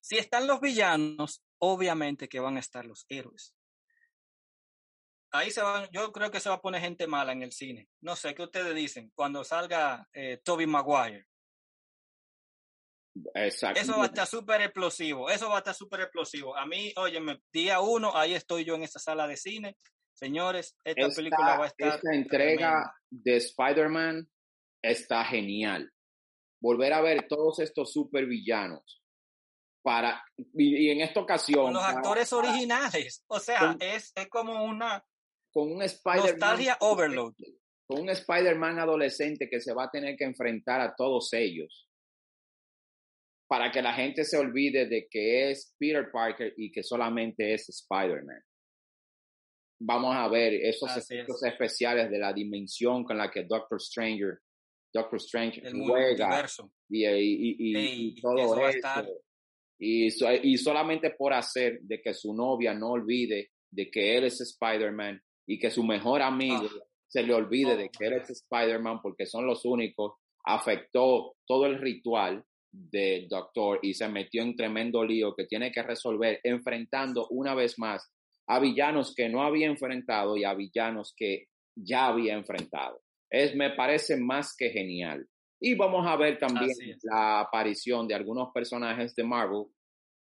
si 0.00 0.18
están 0.18 0.48
los 0.48 0.60
villanos, 0.60 1.44
obviamente 1.58 2.28
que 2.28 2.40
van 2.40 2.56
a 2.56 2.60
estar 2.60 2.84
los 2.84 3.06
héroes. 3.08 3.54
Ahí 5.30 5.52
se 5.52 5.62
van, 5.62 5.88
yo 5.92 6.12
creo 6.12 6.30
que 6.30 6.40
se 6.40 6.48
va 6.48 6.56
a 6.56 6.60
poner 6.60 6.80
gente 6.80 7.06
mala 7.06 7.32
en 7.32 7.42
el 7.42 7.52
cine. 7.52 7.88
No 8.00 8.16
sé, 8.16 8.34
¿qué 8.34 8.42
ustedes 8.42 8.74
dicen? 8.74 9.12
Cuando 9.14 9.44
salga 9.44 10.08
eh, 10.12 10.40
Toby 10.44 10.66
Maguire. 10.66 11.26
Exacto. 13.34 13.80
Eso 13.80 13.96
va 13.96 14.04
a 14.04 14.06
estar 14.06 14.26
súper 14.26 14.60
explosivo. 14.62 15.30
Eso 15.30 15.48
va 15.48 15.56
a 15.56 15.58
estar 15.58 15.74
súper 15.74 16.00
explosivo. 16.00 16.56
A 16.56 16.66
mí, 16.66 16.92
óyeme, 16.96 17.40
día 17.52 17.80
uno, 17.80 18.16
ahí 18.16 18.34
estoy 18.34 18.64
yo 18.64 18.74
en 18.74 18.82
esa 18.82 18.98
sala 18.98 19.28
de 19.28 19.36
cine 19.36 19.78
Señores, 20.14 20.76
esta, 20.84 21.08
película 21.08 21.58
va 21.58 21.64
a 21.64 21.68
estar. 21.68 21.96
Esta 21.96 22.14
entrega 22.14 22.94
de 23.10 23.36
Spider-Man 23.36 24.28
está 24.82 25.24
genial. 25.24 25.90
Volver 26.60 26.92
a 26.92 27.00
ver 27.00 27.26
todos 27.28 27.58
estos 27.58 27.92
supervillanos. 27.92 29.02
Para, 29.82 30.22
y, 30.54 30.90
en 30.90 31.00
esta 31.00 31.20
ocasión. 31.20 31.64
Con 31.64 31.74
los 31.74 31.82
actores 31.82 32.32
originales. 32.32 33.24
O 33.26 33.40
sea, 33.40 33.76
es, 33.80 34.12
es, 34.14 34.28
como 34.28 34.64
una. 34.64 35.04
Con 35.50 35.72
un 35.72 35.82
Spider-Man. 35.82 36.76
overload. 36.80 37.34
Con 37.86 38.02
un 38.02 38.10
Spider-Man 38.10 38.78
adolescente 38.78 39.48
que 39.50 39.60
se 39.60 39.74
va 39.74 39.84
a 39.84 39.90
tener 39.90 40.16
que 40.16 40.24
enfrentar 40.24 40.80
a 40.80 40.94
todos 40.94 41.32
ellos. 41.32 41.88
Para 43.48 43.72
que 43.72 43.82
la 43.82 43.92
gente 43.92 44.24
se 44.24 44.38
olvide 44.38 44.86
de 44.86 45.08
que 45.10 45.50
es 45.50 45.74
Peter 45.78 46.10
Parker 46.12 46.54
y 46.56 46.70
que 46.70 46.82
solamente 46.82 47.52
es 47.52 47.68
Spider-Man 47.68 48.42
vamos 49.84 50.14
a 50.14 50.28
ver 50.28 50.54
esos 50.54 50.96
efectos 50.96 51.42
especiales 51.42 52.10
de 52.10 52.18
la 52.18 52.32
dimensión 52.32 53.04
con 53.04 53.18
la 53.18 53.30
que 53.30 53.44
Doctor 53.44 53.80
Stranger, 53.80 54.38
Doctor 54.92 55.16
Strange 55.16 55.62
juega 55.70 56.46
y, 56.88 58.14
y, 58.14 58.20
todo 58.20 58.68
eso. 58.68 58.90
Y, 59.78 60.06
y 60.06 60.58
solamente 60.58 61.10
por 61.10 61.32
hacer 61.32 61.80
de 61.82 62.00
que 62.00 62.14
su 62.14 62.32
novia 62.34 62.72
no 62.74 62.90
olvide 62.90 63.50
de 63.70 63.90
que 63.90 64.16
él 64.16 64.24
es 64.24 64.40
Spider-Man 64.40 65.20
y 65.46 65.58
que 65.58 65.70
su 65.70 65.82
mejor 65.82 66.22
amigo 66.22 66.62
ah. 66.64 66.84
se 67.08 67.22
le 67.22 67.34
olvide 67.34 67.76
de 67.76 67.86
oh, 67.86 67.90
que 67.98 68.06
él 68.06 68.12
es 68.14 68.30
Spider-Man 68.30 69.00
porque 69.02 69.26
son 69.26 69.46
los 69.46 69.64
únicos, 69.64 70.12
afectó 70.44 71.34
todo 71.46 71.66
el 71.66 71.80
ritual 71.80 72.44
de 72.70 73.26
Doctor 73.28 73.80
y 73.82 73.94
se 73.94 74.08
metió 74.08 74.42
en 74.42 74.54
tremendo 74.54 75.04
lío 75.04 75.34
que 75.34 75.46
tiene 75.46 75.72
que 75.72 75.82
resolver 75.82 76.40
enfrentando 76.44 77.26
una 77.30 77.54
vez 77.54 77.78
más 77.78 78.10
a 78.52 78.58
villanos 78.58 79.14
que 79.14 79.30
no 79.30 79.42
había 79.42 79.66
enfrentado 79.66 80.36
y 80.36 80.44
a 80.44 80.52
villanos 80.52 81.14
que 81.16 81.46
ya 81.74 82.08
había 82.08 82.34
enfrentado. 82.34 83.00
Es, 83.30 83.54
me 83.54 83.70
parece 83.70 84.18
más 84.18 84.54
que 84.54 84.68
genial. 84.68 85.26
Y 85.58 85.74
vamos 85.74 86.06
a 86.06 86.16
ver 86.16 86.38
también 86.38 86.70
la 87.02 87.40
aparición 87.40 88.06
de 88.06 88.14
algunos 88.14 88.50
personajes 88.52 89.14
de 89.14 89.24
Marvel 89.24 89.64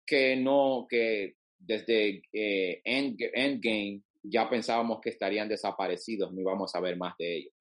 que 0.05 0.35
no, 0.35 0.85
que 0.87 1.35
desde 1.57 2.21
eh, 2.31 2.81
Endgame 2.83 4.03
ya 4.21 4.47
pensábamos 4.47 4.99
que 5.01 5.09
estarían 5.09 5.49
desaparecidos, 5.49 6.31
no 6.31 6.41
íbamos 6.41 6.75
a 6.75 6.79
ver 6.79 6.97
más 6.97 7.17
de 7.17 7.37
ellos. 7.37 7.53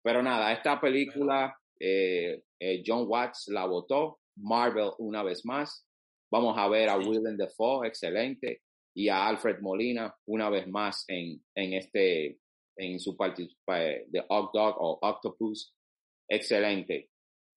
Pero 0.00 0.22
nada, 0.22 0.52
esta 0.52 0.80
película, 0.80 1.58
eh, 1.80 2.40
eh, 2.60 2.82
John 2.86 3.06
Watts 3.08 3.48
la 3.48 3.66
votó, 3.66 4.20
Marvel 4.36 4.90
una 4.98 5.24
vez 5.24 5.44
más. 5.44 5.84
Vamos 6.30 6.56
a 6.56 6.68
ver 6.68 6.88
a 6.88 6.98
Willem 6.98 7.36
Dafoe, 7.36 7.88
excelente 7.88 8.62
y 8.94 9.08
a 9.08 9.26
Alfred 9.26 9.60
Molina 9.60 10.14
una 10.26 10.48
vez 10.50 10.66
más 10.68 11.04
en, 11.08 11.42
en 11.54 11.74
este 11.74 12.38
en 12.76 12.98
su 12.98 13.16
parte 13.16 13.48
de 13.66 14.24
Dog 14.28 14.50
o 14.54 14.98
Octopus. 15.00 15.74
Excelente. 16.28 17.10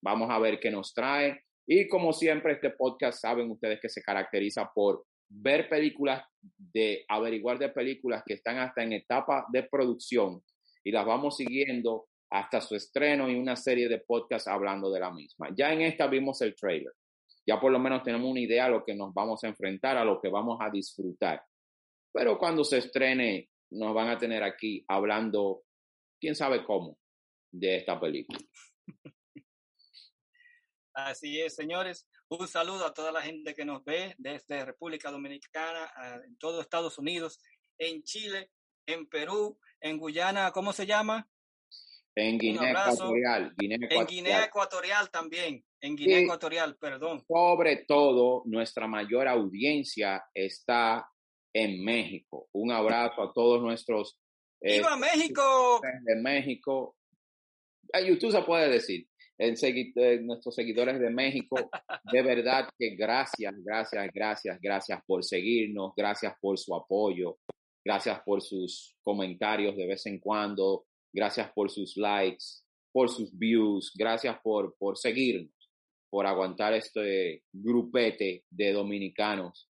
Vamos 0.03 0.29
a 0.29 0.39
ver 0.39 0.59
qué 0.59 0.69
nos 0.69 0.93
trae. 0.93 1.41
Y 1.67 1.87
como 1.87 2.13
siempre, 2.13 2.53
este 2.53 2.69
podcast 2.71 3.19
saben 3.19 3.49
ustedes 3.49 3.79
que 3.81 3.89
se 3.89 4.01
caracteriza 4.01 4.69
por 4.73 5.05
ver 5.29 5.67
películas, 5.67 6.23
de 6.39 7.03
averiguar 7.09 7.59
de 7.59 7.69
películas 7.69 8.23
que 8.25 8.35
están 8.35 8.57
hasta 8.59 8.83
en 8.83 8.93
etapa 8.93 9.45
de 9.51 9.63
producción 9.63 10.41
y 10.83 10.91
las 10.91 11.05
vamos 11.05 11.35
siguiendo 11.35 12.07
hasta 12.29 12.61
su 12.61 12.75
estreno 12.75 13.29
y 13.29 13.35
una 13.35 13.55
serie 13.55 13.89
de 13.89 13.99
podcasts 13.99 14.47
hablando 14.47 14.89
de 14.91 14.99
la 14.99 15.11
misma. 15.11 15.49
Ya 15.57 15.73
en 15.73 15.81
esta 15.81 16.07
vimos 16.07 16.41
el 16.41 16.55
trailer. 16.55 16.93
Ya 17.47 17.59
por 17.59 17.71
lo 17.71 17.79
menos 17.79 18.03
tenemos 18.03 18.29
una 18.29 18.41
idea 18.41 18.65
a 18.65 18.69
lo 18.69 18.83
que 18.83 18.93
nos 18.93 19.13
vamos 19.13 19.43
a 19.43 19.47
enfrentar, 19.47 19.97
a 19.97 20.03
lo 20.03 20.19
que 20.19 20.27
vamos 20.27 20.57
a 20.59 20.69
disfrutar. 20.69 21.41
Pero 22.11 22.37
cuando 22.37 22.63
se 22.63 22.79
estrene, 22.79 23.49
nos 23.71 23.93
van 23.93 24.09
a 24.09 24.17
tener 24.17 24.43
aquí 24.43 24.83
hablando, 24.87 25.63
quién 26.19 26.35
sabe 26.35 26.65
cómo, 26.65 26.97
de 27.51 27.77
esta 27.77 27.99
película. 27.99 28.39
Así 30.93 31.39
es, 31.39 31.55
señores. 31.55 32.07
Un 32.27 32.47
saludo 32.47 32.85
a 32.85 32.93
toda 32.93 33.11
la 33.11 33.21
gente 33.21 33.53
que 33.53 33.63
nos 33.63 33.85
ve 33.85 34.13
desde 34.17 34.65
República 34.65 35.09
Dominicana, 35.11 35.89
en 36.25 36.37
todo 36.37 36.59
Estados 36.59 36.97
Unidos, 36.97 37.39
en 37.77 38.03
Chile, 38.03 38.51
en 38.85 39.07
Perú, 39.07 39.57
en 39.79 39.97
Guyana, 39.97 40.51
¿cómo 40.51 40.73
se 40.73 40.85
llama? 40.85 41.29
En 42.19 42.39
Guinea 42.39 42.71
Ecuatorial, 42.71 43.53
En 43.59 44.05
Guinea 44.07 44.45
Ecuatorial 44.45 45.11
también. 45.11 45.63
En 45.79 45.95
Guinea 45.95 46.21
Ecuatorial, 46.21 46.75
perdón. 46.77 47.23
Sobre 47.27 47.85
todo, 47.87 48.41
nuestra 48.45 48.87
mayor 48.87 49.27
audiencia 49.27 50.25
está 50.33 51.07
en 51.53 51.83
México. 51.85 52.49
Un 52.53 52.71
abrazo 52.71 53.21
a 53.21 53.31
todos 53.31 53.61
nuestros. 53.61 54.19
Eh, 54.61 54.79
¡Viva 54.79 54.97
México! 54.97 55.79
De 56.05 56.15
México. 56.15 56.95
En 57.93 58.05
YouTube 58.05 58.31
se 58.31 58.41
puede 58.41 58.67
decir. 58.67 59.07
En 59.37 59.53
eh, 59.61 60.19
nuestros 60.19 60.55
seguidores 60.55 60.99
de 60.99 61.11
México, 61.11 61.69
de 62.11 62.23
verdad 62.23 62.67
que 62.79 62.95
gracias, 62.95 63.53
gracias, 63.63 64.09
gracias, 64.11 64.59
gracias 64.59 64.99
por 65.05 65.23
seguirnos, 65.23 65.93
gracias 65.95 66.33
por 66.41 66.57
su 66.57 66.73
apoyo, 66.73 67.37
gracias 67.85 68.19
por 68.25 68.41
sus 68.41 68.95
comentarios 69.03 69.77
de 69.77 69.85
vez 69.85 70.03
en 70.07 70.19
cuando, 70.19 70.87
gracias 71.17 71.51
por 71.51 71.71
sus 71.71 71.97
likes, 71.97 72.45
por 72.91 73.09
sus 73.09 73.35
views, 73.35 73.91
gracias 73.97 74.37
por, 74.43 74.75
por 74.77 74.99
seguirnos, 74.99 75.51
por 76.11 76.27
aguantar 76.27 76.75
este 76.75 77.43
grupete 77.51 78.43
de 78.51 78.71
dominicanos 78.71 79.67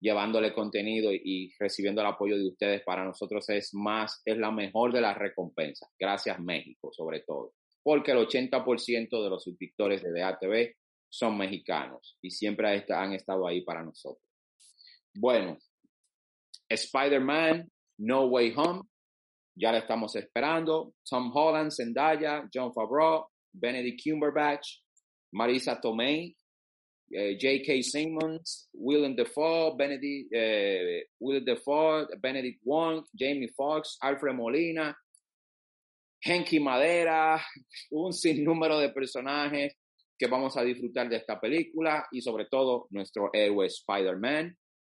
llevándole 0.00 0.54
contenido 0.54 1.12
y 1.12 1.52
recibiendo 1.58 2.00
el 2.00 2.06
apoyo 2.06 2.38
de 2.38 2.48
ustedes 2.48 2.82
para 2.82 3.04
nosotros 3.04 3.46
es 3.50 3.74
más, 3.74 4.22
es 4.24 4.38
la 4.38 4.50
mejor 4.50 4.94
de 4.94 5.02
las 5.02 5.18
recompensas. 5.18 5.90
Gracias 5.98 6.40
México, 6.40 6.90
sobre 6.92 7.20
todo, 7.20 7.52
porque 7.82 8.12
el 8.12 8.26
80% 8.26 9.22
de 9.22 9.30
los 9.30 9.44
suscriptores 9.44 10.02
de 10.02 10.18
DATV 10.18 10.74
son 11.10 11.36
mexicanos 11.36 12.16
y 12.22 12.30
siempre 12.30 12.82
han 12.88 13.12
estado 13.12 13.46
ahí 13.46 13.60
para 13.60 13.84
nosotros. 13.84 14.24
Bueno, 15.12 15.58
Spider-Man, 16.70 17.70
No 17.98 18.24
Way 18.28 18.54
Home, 18.56 18.82
ya 19.60 19.72
la 19.72 19.78
estamos 19.78 20.16
esperando. 20.16 20.94
Tom 21.08 21.30
Holland, 21.34 21.70
Zendaya, 21.70 22.48
John 22.52 22.72
Favreau, 22.72 23.26
Benedict 23.52 24.02
Cumberbatch, 24.02 24.80
Marisa 25.32 25.80
Tomei, 25.80 26.34
eh, 27.12 27.36
J.K. 27.38 27.82
Simmons, 27.82 28.68
Willem 28.72 29.14
Dafoe, 29.14 29.76
Benedict, 29.76 30.32
eh, 30.32 31.04
Benedict 32.20 32.62
Wong, 32.64 33.04
Jamie 33.14 33.48
Foxx, 33.54 33.98
Alfred 34.00 34.34
Molina, 34.34 34.96
Henky 36.22 36.60
Madera, 36.60 37.40
un 37.90 38.12
sinnúmero 38.12 38.78
de 38.78 38.90
personajes 38.90 39.76
que 40.18 40.26
vamos 40.26 40.56
a 40.56 40.62
disfrutar 40.62 41.08
de 41.08 41.16
esta 41.16 41.40
película 41.40 42.06
y 42.12 42.20
sobre 42.20 42.46
todo 42.46 42.86
nuestro 42.90 43.30
héroe 43.32 43.66
Spider-Man. 43.66 44.56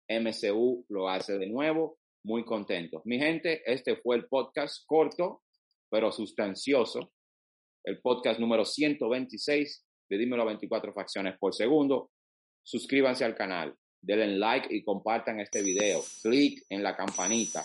MCU 0.09 0.85
lo 0.89 1.07
hace 1.07 1.37
de 1.37 1.47
nuevo, 1.47 1.97
muy 2.23 2.45
contentos. 2.45 3.01
Mi 3.05 3.19
gente, 3.19 3.61
este 3.65 3.97
fue 3.97 4.15
el 4.15 4.25
podcast 4.27 4.83
corto, 4.85 5.43
pero 5.89 6.11
sustancioso, 6.11 7.13
el 7.83 7.99
podcast 8.01 8.39
número 8.39 8.65
126 8.65 9.85
de 10.09 10.17
Dímelo 10.17 10.45
24 10.45 10.93
facciones 10.93 11.37
por 11.37 11.53
segundo. 11.53 12.11
Suscríbanse 12.63 13.25
al 13.25 13.35
canal, 13.35 13.75
denle 14.01 14.37
like 14.37 14.73
y 14.73 14.83
compartan 14.83 15.39
este 15.39 15.61
video. 15.61 16.01
Clic 16.21 16.63
en 16.69 16.81
la 16.81 16.95
campanita, 16.95 17.63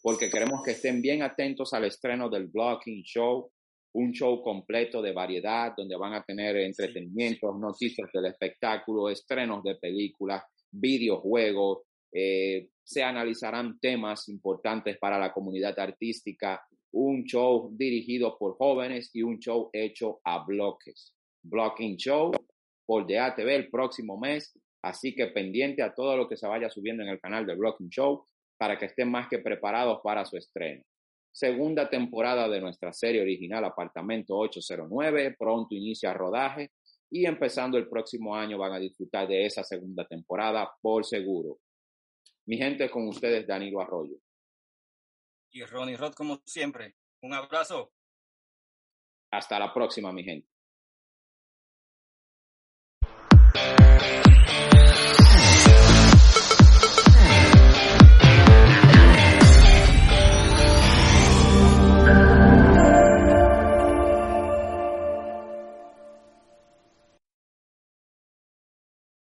porque 0.00 0.30
queremos 0.30 0.62
que 0.62 0.72
estén 0.72 1.02
bien 1.02 1.22
atentos 1.22 1.72
al 1.74 1.84
estreno 1.84 2.30
del 2.30 2.46
Blocking 2.46 3.02
Show, 3.02 3.50
un 3.92 4.12
show 4.12 4.42
completo 4.42 5.02
de 5.02 5.12
variedad 5.12 5.74
donde 5.76 5.96
van 5.96 6.14
a 6.14 6.22
tener 6.22 6.56
entretenimientos, 6.56 7.58
noticias 7.58 8.08
del 8.12 8.26
espectáculo, 8.26 9.10
estrenos 9.10 9.62
de 9.62 9.74
películas, 9.76 10.44
videojuegos, 10.70 11.80
eh, 12.12 12.68
se 12.88 13.02
analizarán 13.02 13.78
temas 13.78 14.30
importantes 14.30 14.96
para 14.96 15.18
la 15.18 15.30
comunidad 15.30 15.78
artística, 15.78 16.66
un 16.92 17.24
show 17.24 17.68
dirigido 17.70 18.38
por 18.38 18.56
jóvenes 18.56 19.10
y 19.12 19.20
un 19.20 19.38
show 19.38 19.68
hecho 19.74 20.20
a 20.24 20.42
bloques. 20.42 21.14
Blocking 21.42 21.98
Show 21.98 22.32
por 22.86 23.06
DATV 23.06 23.46
el 23.46 23.68
próximo 23.68 24.18
mes, 24.18 24.58
así 24.80 25.14
que 25.14 25.26
pendiente 25.26 25.82
a 25.82 25.94
todo 25.94 26.16
lo 26.16 26.26
que 26.30 26.38
se 26.38 26.46
vaya 26.46 26.70
subiendo 26.70 27.02
en 27.02 27.10
el 27.10 27.20
canal 27.20 27.44
de 27.44 27.56
Blocking 27.56 27.90
Show 27.90 28.24
para 28.56 28.78
que 28.78 28.86
estén 28.86 29.10
más 29.10 29.28
que 29.28 29.40
preparados 29.40 30.00
para 30.02 30.24
su 30.24 30.38
estreno. 30.38 30.82
Segunda 31.30 31.90
temporada 31.90 32.48
de 32.48 32.58
nuestra 32.58 32.94
serie 32.94 33.20
original 33.20 33.66
Apartamento 33.66 34.34
809, 34.34 35.36
pronto 35.38 35.74
inicia 35.74 36.14
rodaje 36.14 36.70
y 37.10 37.26
empezando 37.26 37.76
el 37.76 37.86
próximo 37.86 38.34
año 38.34 38.56
van 38.56 38.72
a 38.72 38.78
disfrutar 38.78 39.28
de 39.28 39.44
esa 39.44 39.62
segunda 39.62 40.06
temporada 40.06 40.70
por 40.80 41.04
seguro. 41.04 41.58
Mi 42.48 42.56
gente, 42.56 42.90
con 42.90 43.06
ustedes, 43.06 43.46
Danilo 43.46 43.82
Arroyo. 43.82 44.16
Y 45.52 45.62
Ronnie 45.64 45.98
Rod, 45.98 46.14
como 46.14 46.40
siempre. 46.46 46.96
Un 47.20 47.34
abrazo. 47.34 47.92
Hasta 49.30 49.58
la 49.58 49.74
próxima, 49.74 50.10
mi 50.14 50.24
gente. 50.24 50.48